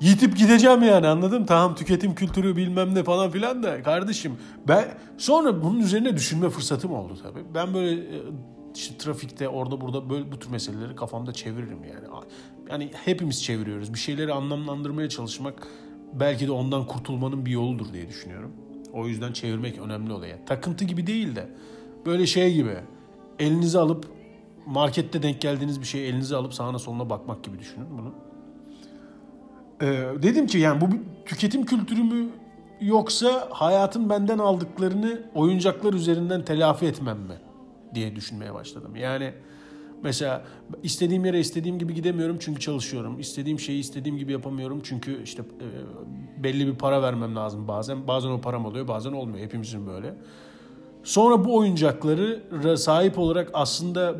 [0.00, 1.46] yitip gideceğim yani anladın mı?
[1.46, 4.36] Tamam tüketim kültürü bilmem ne falan filan da kardeşim
[4.68, 4.84] ben
[5.18, 7.44] sonra bunun üzerine düşünme fırsatım oldu tabii.
[7.54, 8.20] Ben böyle e,
[8.74, 12.06] işte trafikte orada burada böyle bu tür meseleleri kafamda çeviririm yani.
[12.70, 13.94] Yani hepimiz çeviriyoruz.
[13.94, 15.68] Bir şeyleri anlamlandırmaya çalışmak
[16.12, 18.52] belki de ondan kurtulmanın bir yoludur diye düşünüyorum.
[18.92, 20.38] O yüzden çevirmek önemli oluyor.
[20.46, 21.48] Takıntı gibi değil de
[22.06, 22.76] böyle şey gibi
[23.38, 24.06] elinize alıp
[24.66, 28.14] markette denk geldiğiniz bir şeyi elinize alıp sağına soluna bakmak gibi düşünün bunu.
[29.82, 32.28] Ee, dedim ki yani bu bir tüketim kültürü mü
[32.80, 37.34] yoksa hayatın benden aldıklarını oyuncaklar üzerinden telafi etmem mi
[37.94, 38.96] diye düşünmeye başladım.
[38.96, 39.32] Yani
[40.02, 40.44] mesela
[40.82, 43.20] istediğim yere istediğim gibi gidemiyorum çünkü çalışıyorum.
[43.20, 48.06] İstediğim şeyi istediğim gibi yapamıyorum çünkü işte e, belli bir para vermem lazım bazen.
[48.06, 50.14] Bazen o param oluyor bazen olmuyor hepimizin böyle.
[51.04, 54.14] Sonra bu oyuncakları sahip olarak aslında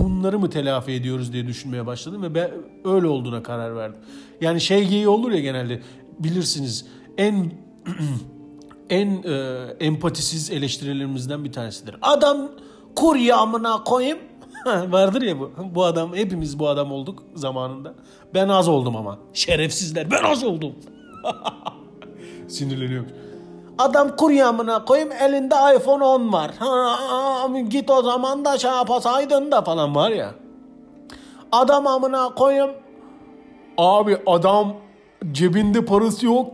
[0.00, 2.50] bunları mı telafi ediyoruz diye düşünmeye başladım ve ben
[2.84, 4.00] öyle olduğuna karar verdim.
[4.40, 5.80] Yani şey geyiği olur ya genelde
[6.18, 6.86] bilirsiniz
[7.18, 7.52] en
[8.90, 9.32] en e,
[9.80, 11.96] empatisiz eleştirilerimizden bir tanesidir.
[12.02, 12.50] Adam
[12.96, 14.18] kurye amına koyayım.
[14.66, 15.50] Vardır ya bu.
[15.74, 17.94] Bu adam hepimiz bu adam olduk zamanında.
[18.34, 19.18] Ben az oldum ama.
[19.32, 20.72] Şerefsizler ben az oldum.
[22.48, 23.08] Sinirleniyorum.
[23.78, 26.50] Adam kurye amına koyayım elinde iPhone 10 var.
[27.68, 30.30] Git o zaman da şey yapasaydın da falan var ya.
[31.52, 32.70] Adam amına koyayım.
[33.78, 34.74] Abi adam
[35.32, 36.50] cebinde parası yok.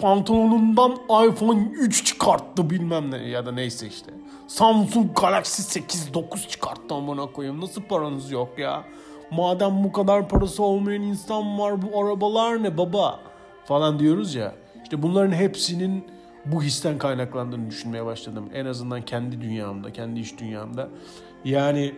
[0.00, 0.92] Pantolonundan
[1.28, 4.12] iPhone 3 çıkarttı bilmem ne ya da neyse işte.
[4.46, 7.60] Samsung Galaxy 8 9 çıkarttı amına koyayım.
[7.60, 8.84] Nasıl paranız yok ya?
[9.30, 13.20] Madem bu kadar parası olmayan insan var bu arabalar ne baba?
[13.64, 14.54] Falan diyoruz ya.
[14.82, 16.04] İşte bunların hepsinin
[16.44, 18.50] bu histen kaynaklandığını düşünmeye başladım.
[18.54, 20.88] En azından kendi dünyamda, kendi iş dünyamda.
[21.44, 21.94] Yani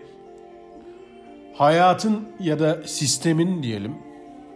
[1.55, 3.95] hayatın ya da sistemin diyelim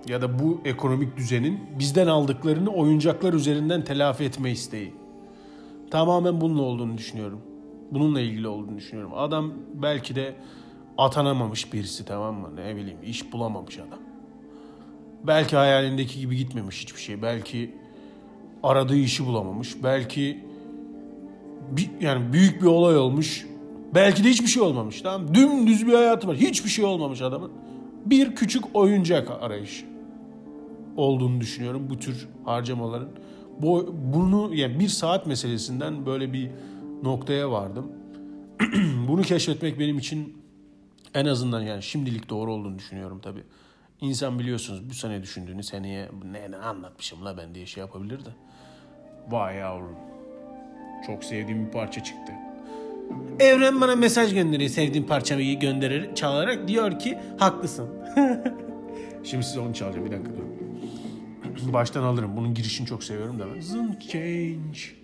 [0.09, 4.95] ya da bu ekonomik düzenin bizden aldıklarını oyuncaklar üzerinden telafi etme isteği.
[5.91, 7.52] Tamamen bununla olduğunu düşünüyorum.
[7.95, 9.13] Bununla ilgili olduğunu düşünüyorum.
[9.15, 10.35] Adam belki de
[10.99, 12.57] atanamamış birisi tamam mı?
[12.57, 13.99] Ne bileyim iş bulamamış adam.
[15.27, 17.23] Belki hayalindeki gibi gitmemiş hiçbir şey.
[17.23, 17.75] Belki
[18.63, 19.77] aradığı işi bulamamış.
[19.83, 20.45] Belki
[21.71, 23.47] bir, yani büyük bir olay olmuş.
[23.95, 25.03] Belki de hiçbir şey olmamış.
[25.03, 26.37] Tamam Dümdüz bir hayatı var.
[26.37, 27.53] Hiçbir şey olmamış adamın.
[28.07, 29.87] Bir küçük oyuncak arayışı.
[30.97, 33.09] olduğunu düşünüyorum bu tür harcamaların.
[33.59, 36.51] Bu, bunu yani bir saat meselesinden böyle bir
[37.03, 37.93] noktaya vardım.
[39.09, 40.43] bunu keşfetmek benim için
[41.15, 43.43] en azından yani şimdilik doğru olduğunu düşünüyorum tabii.
[44.01, 48.31] İnsan biliyorsunuz bu sene düşündüğünü seneye ne, ne anlatmışım la ben diye şey yapabilir de.
[49.29, 49.97] Vay yavrum.
[51.07, 52.33] Çok sevdiğim bir parça çıktı.
[53.41, 57.89] Evren bana mesaj gönderiyor sevdiğim parçayı gönderir çalarak diyor ki haklısın.
[59.25, 60.31] Şimdi size onu çalacağım bir dakika.
[61.73, 62.37] Baştan alırım.
[62.37, 63.61] Bunun girişini çok seviyorum da ben.
[63.61, 65.02] Zın change.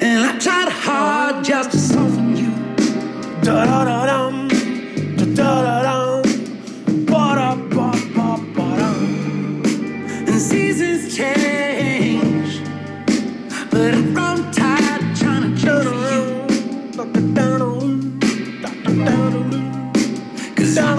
[0.00, 2.52] And I tried hard just to soften you.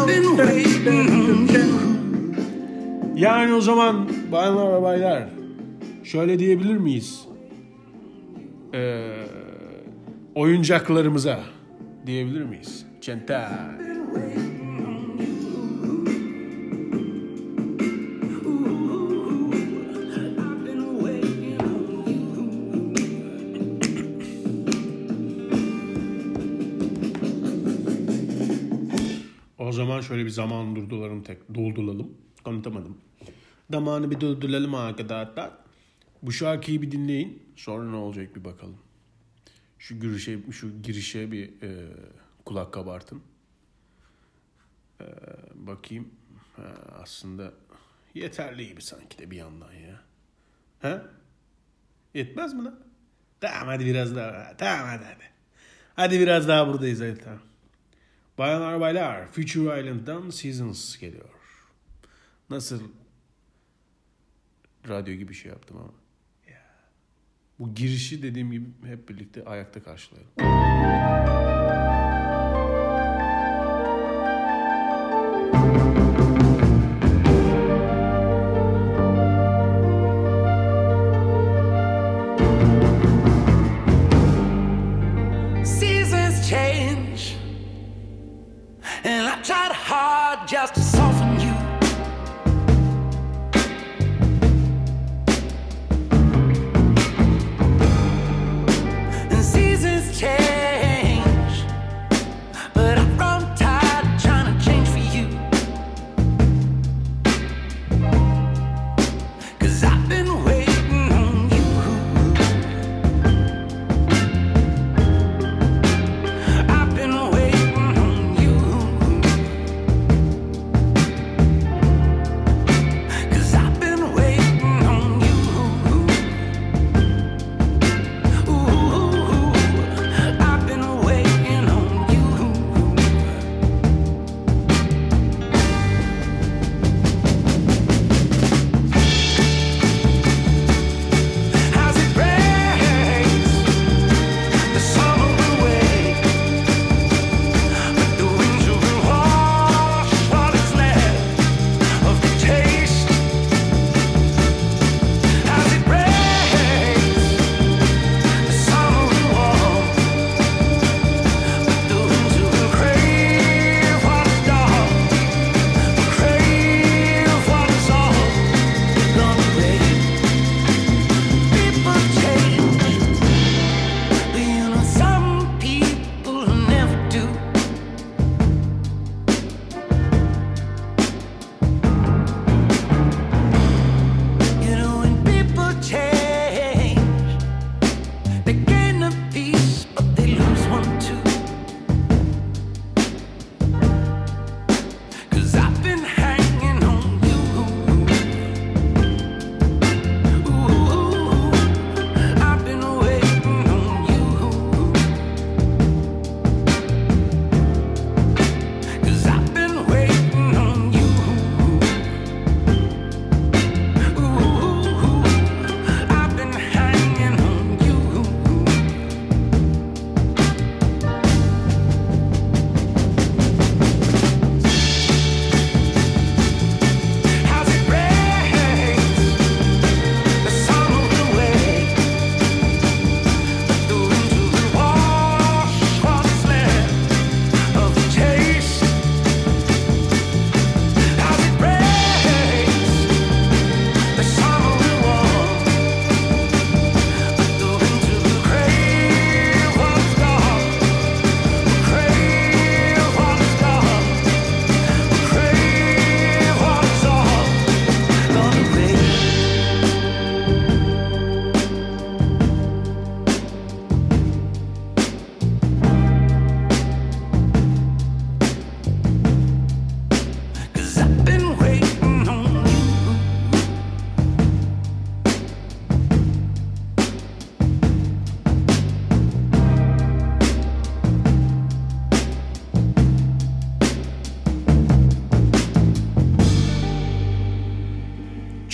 [0.06, 1.64] Been waiting on you.
[3.16, 5.24] Yani o zaman bayanlar ve baylar
[6.04, 7.23] şöyle diyebilir miyiz?
[8.74, 9.26] Ee,
[10.36, 11.40] oyuncaklarımıza
[12.06, 12.86] diyebilir miyiz?
[13.02, 13.52] Çenta.
[29.60, 32.08] O zaman şöyle bir zaman durdulalım tek dolduralım.
[32.44, 32.98] Konuşamadım.
[33.72, 35.63] Zamanı bir durduralım arkadaşlar.
[36.24, 37.54] Bu şarkıyı bir dinleyin.
[37.56, 38.78] Sonra ne olacak bir bakalım.
[39.80, 41.88] Şu girişe, şu girişe bir e,
[42.46, 43.24] kulak kabartın.
[45.02, 45.06] E,
[45.56, 46.10] bakayım.
[46.56, 46.64] Ha,
[47.02, 47.54] aslında
[48.14, 50.02] yeterli gibi sanki de bir yandan ya.
[50.80, 51.02] He?
[52.14, 52.80] Yetmez mi lan?
[53.42, 54.58] Tamam hadi biraz daha.
[54.58, 55.24] Tamam hadi hadi.
[55.96, 57.42] Hadi biraz daha buradayız hadi tamam.
[58.38, 61.30] Bayanlar baylar Future Island'dan Seasons geliyor.
[62.50, 62.82] Nasıl
[64.88, 66.03] radyo gibi şey yaptım ama.
[67.60, 71.63] Bu girişi dediğim gibi hep birlikte ayakta karşılayalım.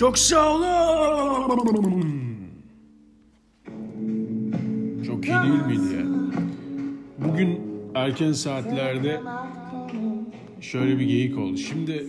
[0.09, 0.65] Çok sağ olun.
[5.07, 6.05] Çok iyi değil miydi ya?
[7.17, 7.61] Bugün
[7.95, 9.21] erken saatlerde
[10.61, 11.57] şöyle bir geyik oldu.
[11.57, 12.05] Şimdi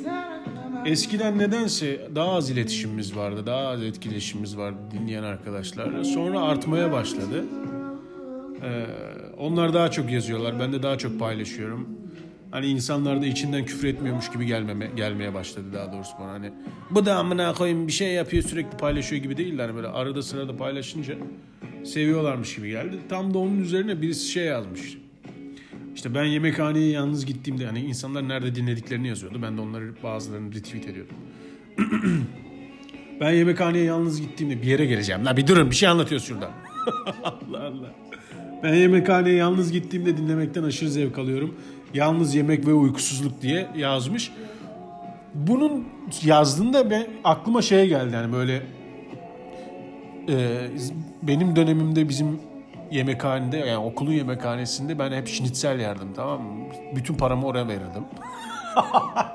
[0.87, 3.47] eskiden nedense daha az iletişimimiz vardı.
[3.47, 6.05] Daha az etkileşimimiz vardı dinleyen arkadaşlarla.
[6.05, 7.45] Sonra artmaya başladı.
[8.63, 8.87] Ee,
[9.39, 10.61] onlar daha çok yazıyorlar.
[10.61, 12.00] Ben de daha çok paylaşıyorum.
[12.51, 16.31] Hani insanlar da içinden küfür etmiyormuş gibi gelmeme, gelmeye başladı daha doğrusu bana.
[16.31, 16.53] Hani
[16.91, 19.59] bu da amına koyayım bir şey yapıyor sürekli paylaşıyor gibi değil.
[19.59, 21.15] de Hani böyle arada sırada paylaşınca
[21.85, 22.99] seviyorlarmış gibi geldi.
[23.09, 24.99] Tam da onun üzerine birisi şey yazmış.
[25.95, 29.39] İşte ben yemekhaneye yalnız gittiğimde hani insanlar nerede dinlediklerini yazıyordu.
[29.43, 31.17] Ben de onları bazılarını retweet ediyordum.
[33.21, 35.25] ben yemekhaneye yalnız gittiğimde bir yere geleceğim.
[35.25, 36.51] La bir durun bir şey anlatıyoruz şurada.
[37.25, 37.95] Allah Allah.
[38.63, 41.55] Ben yemekhaneye yalnız gittiğimde dinlemekten aşırı zevk alıyorum.
[41.95, 44.33] Yalnız yemek ve uykusuzluk diye yazmış.
[45.35, 45.89] Bunun
[46.23, 48.63] yazdığında ben aklıma şey geldi yani böyle
[50.29, 50.67] e,
[51.23, 52.41] benim dönemimde bizim
[52.91, 56.65] yemekhanede yani okulun yemekhanesinde ben hep şnitzel yerdim tamam mı?
[56.97, 58.05] Bütün paramı oraya verirdim.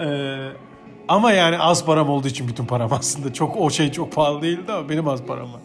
[0.00, 0.08] E,
[1.08, 4.72] ama yani az param olduğu için bütün param aslında çok o şey çok pahalı değildi
[4.72, 5.60] ama benim az param var.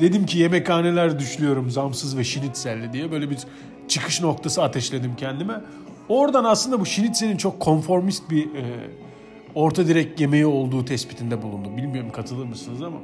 [0.00, 3.38] Dedim ki yemekhaneler düşlüyorum zamsız ve şinitselli diye böyle bir
[3.88, 5.60] çıkış noktası ateşledim kendime.
[6.08, 8.64] Oradan aslında bu şinitselin çok konformist bir e,
[9.54, 11.76] orta direk yemeği olduğu tespitinde bulundum.
[11.76, 12.96] Bilmiyorum katılır mısınız ama.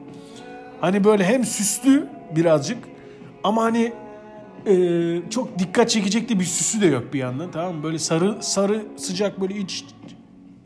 [0.81, 2.78] Hani böyle hem süslü birazcık
[3.45, 3.93] ama hani
[4.66, 7.83] e, çok dikkat çekecek de bir süsü de yok bir yandan tamam mı?
[7.83, 9.85] Böyle sarı sarı sıcak böyle iç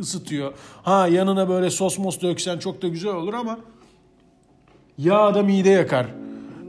[0.01, 0.53] ısıtıyor.
[0.83, 3.59] Ha yanına böyle sos mos döksen çok da güzel olur ama
[4.99, 6.07] yağ da mide yakar.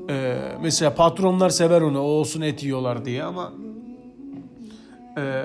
[0.09, 3.53] Ee, mesela patronlar sever onu o olsun et yiyorlar diye ama
[5.17, 5.43] e,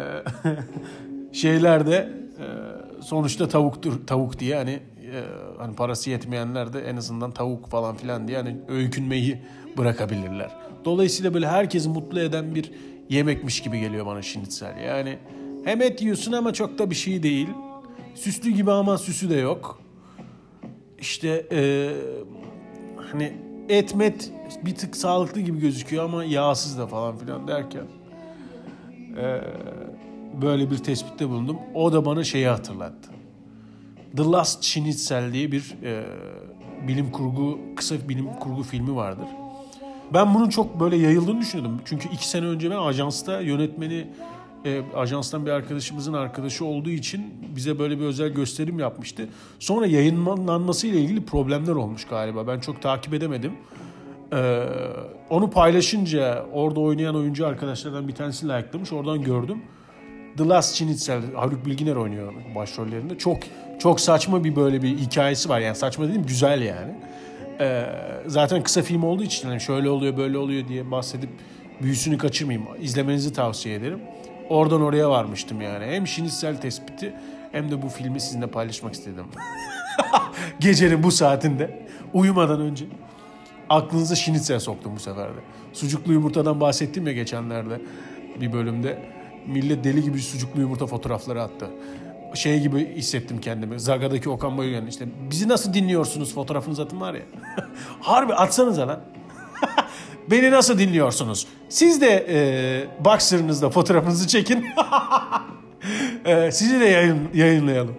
[1.32, 2.08] şeyler e,
[3.02, 5.22] sonuçta tavuktur tavuk diye hani e,
[5.58, 9.38] hani parası yetmeyenler de en azından tavuk falan filan diye hani öykünmeyi
[9.78, 10.50] bırakabilirler.
[10.84, 12.72] Dolayısıyla böyle herkesi mutlu eden bir
[13.08, 14.78] yemekmiş gibi geliyor bana şinitsel.
[14.78, 15.18] Yani
[15.64, 17.48] hem et yiyorsun ama çok da bir şey değil.
[18.14, 19.80] Süslü gibi ama süsü de yok.
[20.98, 21.90] İşte e,
[23.12, 23.32] hani
[23.70, 24.32] et met
[24.64, 27.84] bir tık sağlıklı gibi gözüküyor ama yağsız da falan filan derken
[29.16, 29.40] e,
[30.42, 31.58] böyle bir tespitte bulundum.
[31.74, 33.10] O da bana şeyi hatırlattı.
[34.16, 36.04] The Last Schnitzel diye bir e,
[36.88, 39.28] bilim kurgu kısa bilim kurgu filmi vardır.
[40.14, 41.80] Ben bunun çok böyle yayıldığını düşünüyordum.
[41.84, 44.06] Çünkü iki sene önce ben ajansta yönetmeni
[44.64, 49.28] e, ajanstan bir arkadaşımızın arkadaşı olduğu için bize böyle bir özel gösterim yapmıştı.
[49.58, 52.46] Sonra yayınlanması ile ilgili problemler olmuş galiba.
[52.46, 53.52] Ben çok takip edemedim.
[54.32, 54.64] Ee,
[55.30, 58.92] onu paylaşınca orada oynayan oyuncu arkadaşlardan bir tanesi like'lamış.
[58.92, 59.62] Oradan gördüm.
[60.36, 63.18] The Last Schnitzel, Haluk Bilginer oynuyor başrollerinde.
[63.18, 63.38] Çok
[63.78, 65.60] çok saçma bir böyle bir hikayesi var.
[65.60, 66.94] Yani saçma dedim güzel yani.
[67.60, 67.86] Ee,
[68.26, 71.30] zaten kısa film olduğu için hani şöyle oluyor böyle oluyor diye bahsedip
[71.82, 72.68] büyüsünü kaçırmayayım.
[72.80, 74.00] İzlemenizi tavsiye ederim.
[74.50, 75.86] Oradan oraya varmıştım yani.
[75.86, 77.14] Hem şinitsel tespiti
[77.52, 79.26] hem de bu filmi sizinle paylaşmak istedim.
[80.60, 82.84] Gecenin bu saatinde uyumadan önce
[83.68, 85.40] aklınıza şinitsel soktum bu sefer de.
[85.72, 87.80] Sucuklu yumurtadan bahsettim ya geçenlerde
[88.40, 88.98] bir bölümde.
[89.46, 91.66] Millet deli gibi sucuklu yumurta fotoğrafları attı.
[92.34, 93.80] Şey gibi hissettim kendimi.
[93.80, 97.22] Zaga'daki Okan Bayülgen işte bizi nasıl dinliyorsunuz fotoğrafınızı atın var ya.
[98.00, 99.00] Harbi atsanıza lan.
[100.30, 101.46] Beni nasıl dinliyorsunuz?
[101.68, 104.64] Siz de e, Boxer'ınızda fotoğrafınızı çekin.
[106.24, 107.94] e, sizi de yayın, yayınlayalım.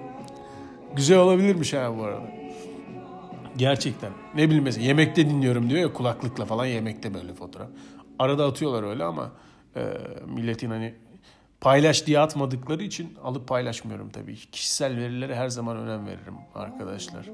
[0.95, 2.21] Güzel olabilirmiş ha bu arada.
[3.57, 4.11] Gerçekten.
[4.36, 7.67] Ne mesela yemekte dinliyorum diyor ya kulaklıkla falan yemekte böyle fotoğraf.
[8.19, 9.32] Arada atıyorlar öyle ama
[9.75, 9.82] e,
[10.25, 10.93] milletin hani
[11.62, 14.36] paylaş diye atmadıkları için alıp paylaşmıyorum tabii.
[14.36, 17.26] Kişisel verilere her zaman önem veririm arkadaşlar.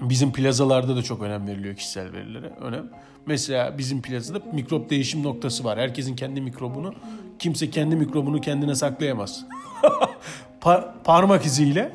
[0.00, 2.52] Bizim plazalarda da çok önem veriliyor kişisel verilere.
[2.60, 2.90] Önem.
[3.26, 5.78] Mesela bizim plazada mikrop değişim noktası var.
[5.78, 6.94] Herkesin kendi mikrobunu,
[7.38, 9.44] kimse kendi mikrobunu kendine saklayamaz.
[10.60, 11.92] Pa- parmak iziyle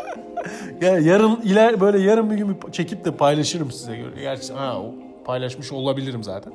[0.80, 4.04] ya yarın iler böyle yarın bir gün çekip de paylaşırım size.
[4.20, 4.82] Gerçi ha
[5.24, 6.52] paylaşmış olabilirim zaten.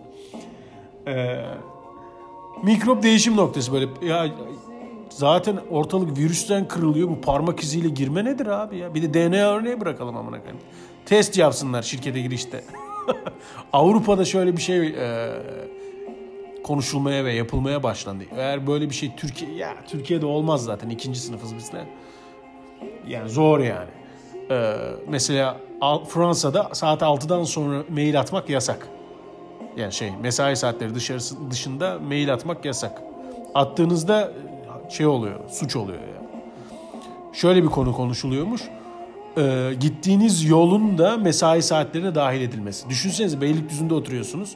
[1.07, 1.45] Ee,
[2.63, 4.27] mikrop değişim noktası böyle ya
[5.09, 8.93] zaten ortalık virüsten kırılıyor bu parmak iziyle girme nedir abi ya?
[8.93, 10.61] Bir de DNA örneği bırakalım amına koyayım.
[11.05, 12.63] Test yapsınlar şirkete girişte.
[13.73, 15.29] Avrupa'da şöyle bir şey e,
[16.63, 18.23] konuşulmaya ve yapılmaya başlandı.
[18.37, 21.85] Eğer böyle bir şey Türkiye ya Türkiye'de olmaz zaten ikinci sınıfız biz de.
[23.07, 23.89] Yani zor yani.
[24.51, 24.75] Ee,
[25.07, 25.57] mesela
[26.09, 28.87] Fransa'da saat 6'dan sonra mail atmak yasak.
[29.77, 33.01] Yani şey mesai saatleri dışarısı dışında mail atmak yasak.
[33.55, 34.31] Attığınızda
[34.89, 36.27] şey oluyor, suç oluyor yani.
[37.33, 38.61] Şöyle bir konu konuşuluyormuş.
[39.37, 42.89] e, gittiğiniz yolun da mesai saatlerine dahil edilmesi.
[42.89, 44.55] Düşünsenize Beylikdüzü'nde oturuyorsunuz.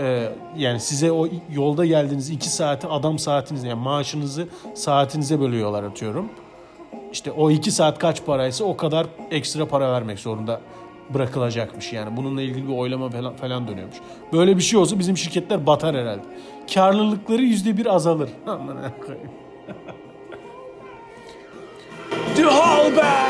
[0.00, 6.28] E, yani size o yolda geldiğiniz iki saati adam saatiniz yani maaşınızı saatinize bölüyorlar atıyorum.
[7.12, 10.60] İşte o iki saat kaç paraysa o kadar ekstra para vermek zorunda
[11.14, 12.16] bırakılacakmış yani.
[12.16, 13.96] Bununla ilgili bir oylama falan, falan dönüyormuş.
[14.32, 16.22] Böyle bir şey olsa bizim şirketler batar herhalde.
[16.74, 18.30] Karlılıkları yüzde bir azalır.
[18.46, 18.76] Aman.
[22.36, 23.25] The whole band.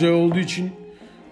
[0.00, 0.70] Güzel olduğu için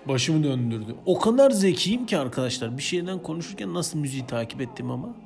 [0.08, 0.94] başımı döndürdü.
[1.06, 2.78] O kadar zekiyim ki arkadaşlar.
[2.78, 5.08] Bir şeyden konuşurken nasıl müziği takip ettim ama.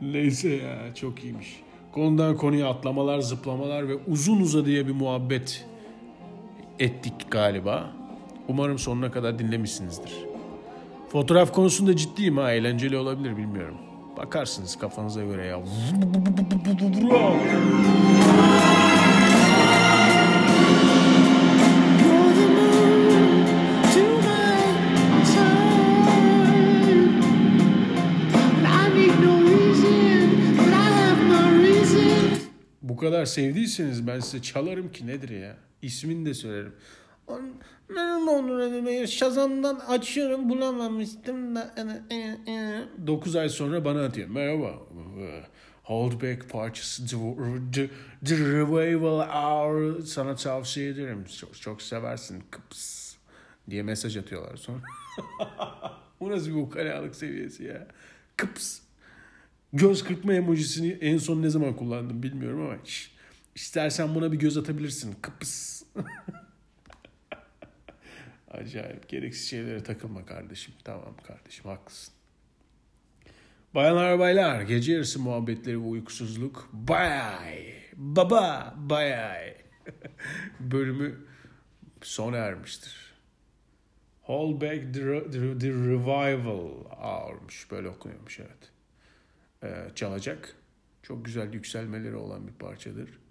[0.00, 1.60] Neyse ya çok iyiymiş.
[1.92, 5.66] Konudan konuya atlamalar, zıplamalar ve uzun uzadıya bir muhabbet
[6.78, 7.90] ettik galiba.
[8.48, 10.12] Umarım sonuna kadar dinlemişsinizdir.
[11.08, 12.52] Fotoğraf konusunda ciddiyim ha.
[12.52, 13.76] Eğlenceli olabilir bilmiyorum.
[14.16, 15.60] Bakarsınız kafanıza göre ya.
[33.24, 35.56] Kadar sevdiyseniz ben size çalarım ki nedir ya?
[35.82, 36.72] İsmini de söylerim.
[37.90, 41.74] Ben Onur Edemeyi Şazam'dan açıyorum bulamamıştım da.
[43.06, 44.28] 9 ay sonra bana atıyor.
[44.28, 44.78] Merhaba.
[45.82, 47.16] Holdback parçası The,
[47.72, 47.90] the,
[48.24, 51.24] the Revival Hour sana tavsiye ederim.
[51.40, 52.42] Çok, çok seversin.
[52.50, 53.14] Kıps
[53.70, 54.82] diye mesaj atıyorlar sonra.
[56.20, 57.86] Bu nasıl bir ukalalık seviyesi ya.
[58.36, 58.80] Kıps.
[59.72, 63.13] Göz kırpma emojisini en son ne zaman kullandım bilmiyorum ama şş,
[63.54, 65.16] istersen buna bir göz atabilirsin.
[65.22, 65.82] Kıps.
[68.50, 69.08] Acayip.
[69.08, 70.74] Gereksiz şeylere takılma kardeşim.
[70.84, 72.14] Tamam kardeşim haklısın.
[73.74, 79.56] Bayanlar baylar gece yarısı muhabbetleri ve uykusuzluk bay baba bay
[80.60, 81.26] bölümü
[82.02, 83.14] sona ermiştir.
[84.22, 88.72] Hold back the, the, the revival hour'muş böyle okunuyormuş evet.
[89.62, 90.56] Ee, çalacak.
[91.02, 93.23] Çok güzel yükselmeleri olan bir parçadır.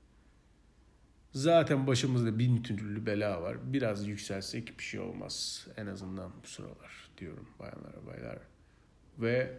[1.33, 3.73] Zaten başımızda bin türlü bela var.
[3.73, 5.67] Biraz yükselsek bir şey olmaz.
[5.77, 8.37] En azından bu sıralar diyorum bayanlar baylar.
[9.17, 9.57] Ve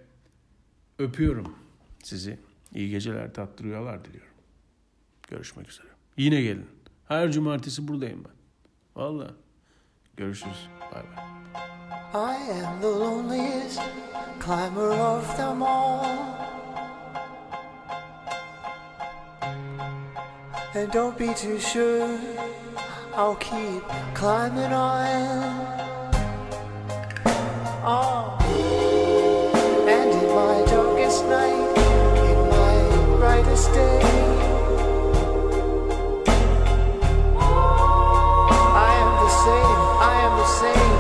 [0.98, 1.54] öpüyorum
[2.02, 2.38] sizi.
[2.74, 4.34] İyi geceler, tatlı rüyalar diliyorum.
[5.30, 5.86] Görüşmek üzere.
[6.16, 6.66] Yine gelin.
[7.08, 8.34] Her cumartesi buradayım ben.
[9.02, 9.32] Vallahi.
[10.16, 10.68] Görüşürüz.
[10.94, 11.24] Bay bay.
[12.14, 13.80] I am the loneliest
[14.44, 16.53] climber of them all.
[20.76, 22.18] And don't be too sure,
[23.14, 25.62] I'll keep climbing on.
[27.86, 28.36] Oh.
[29.86, 31.78] And in my darkest night,
[32.28, 32.76] in my
[33.18, 34.00] brightest day,
[38.74, 40.93] I am the same, I am the same,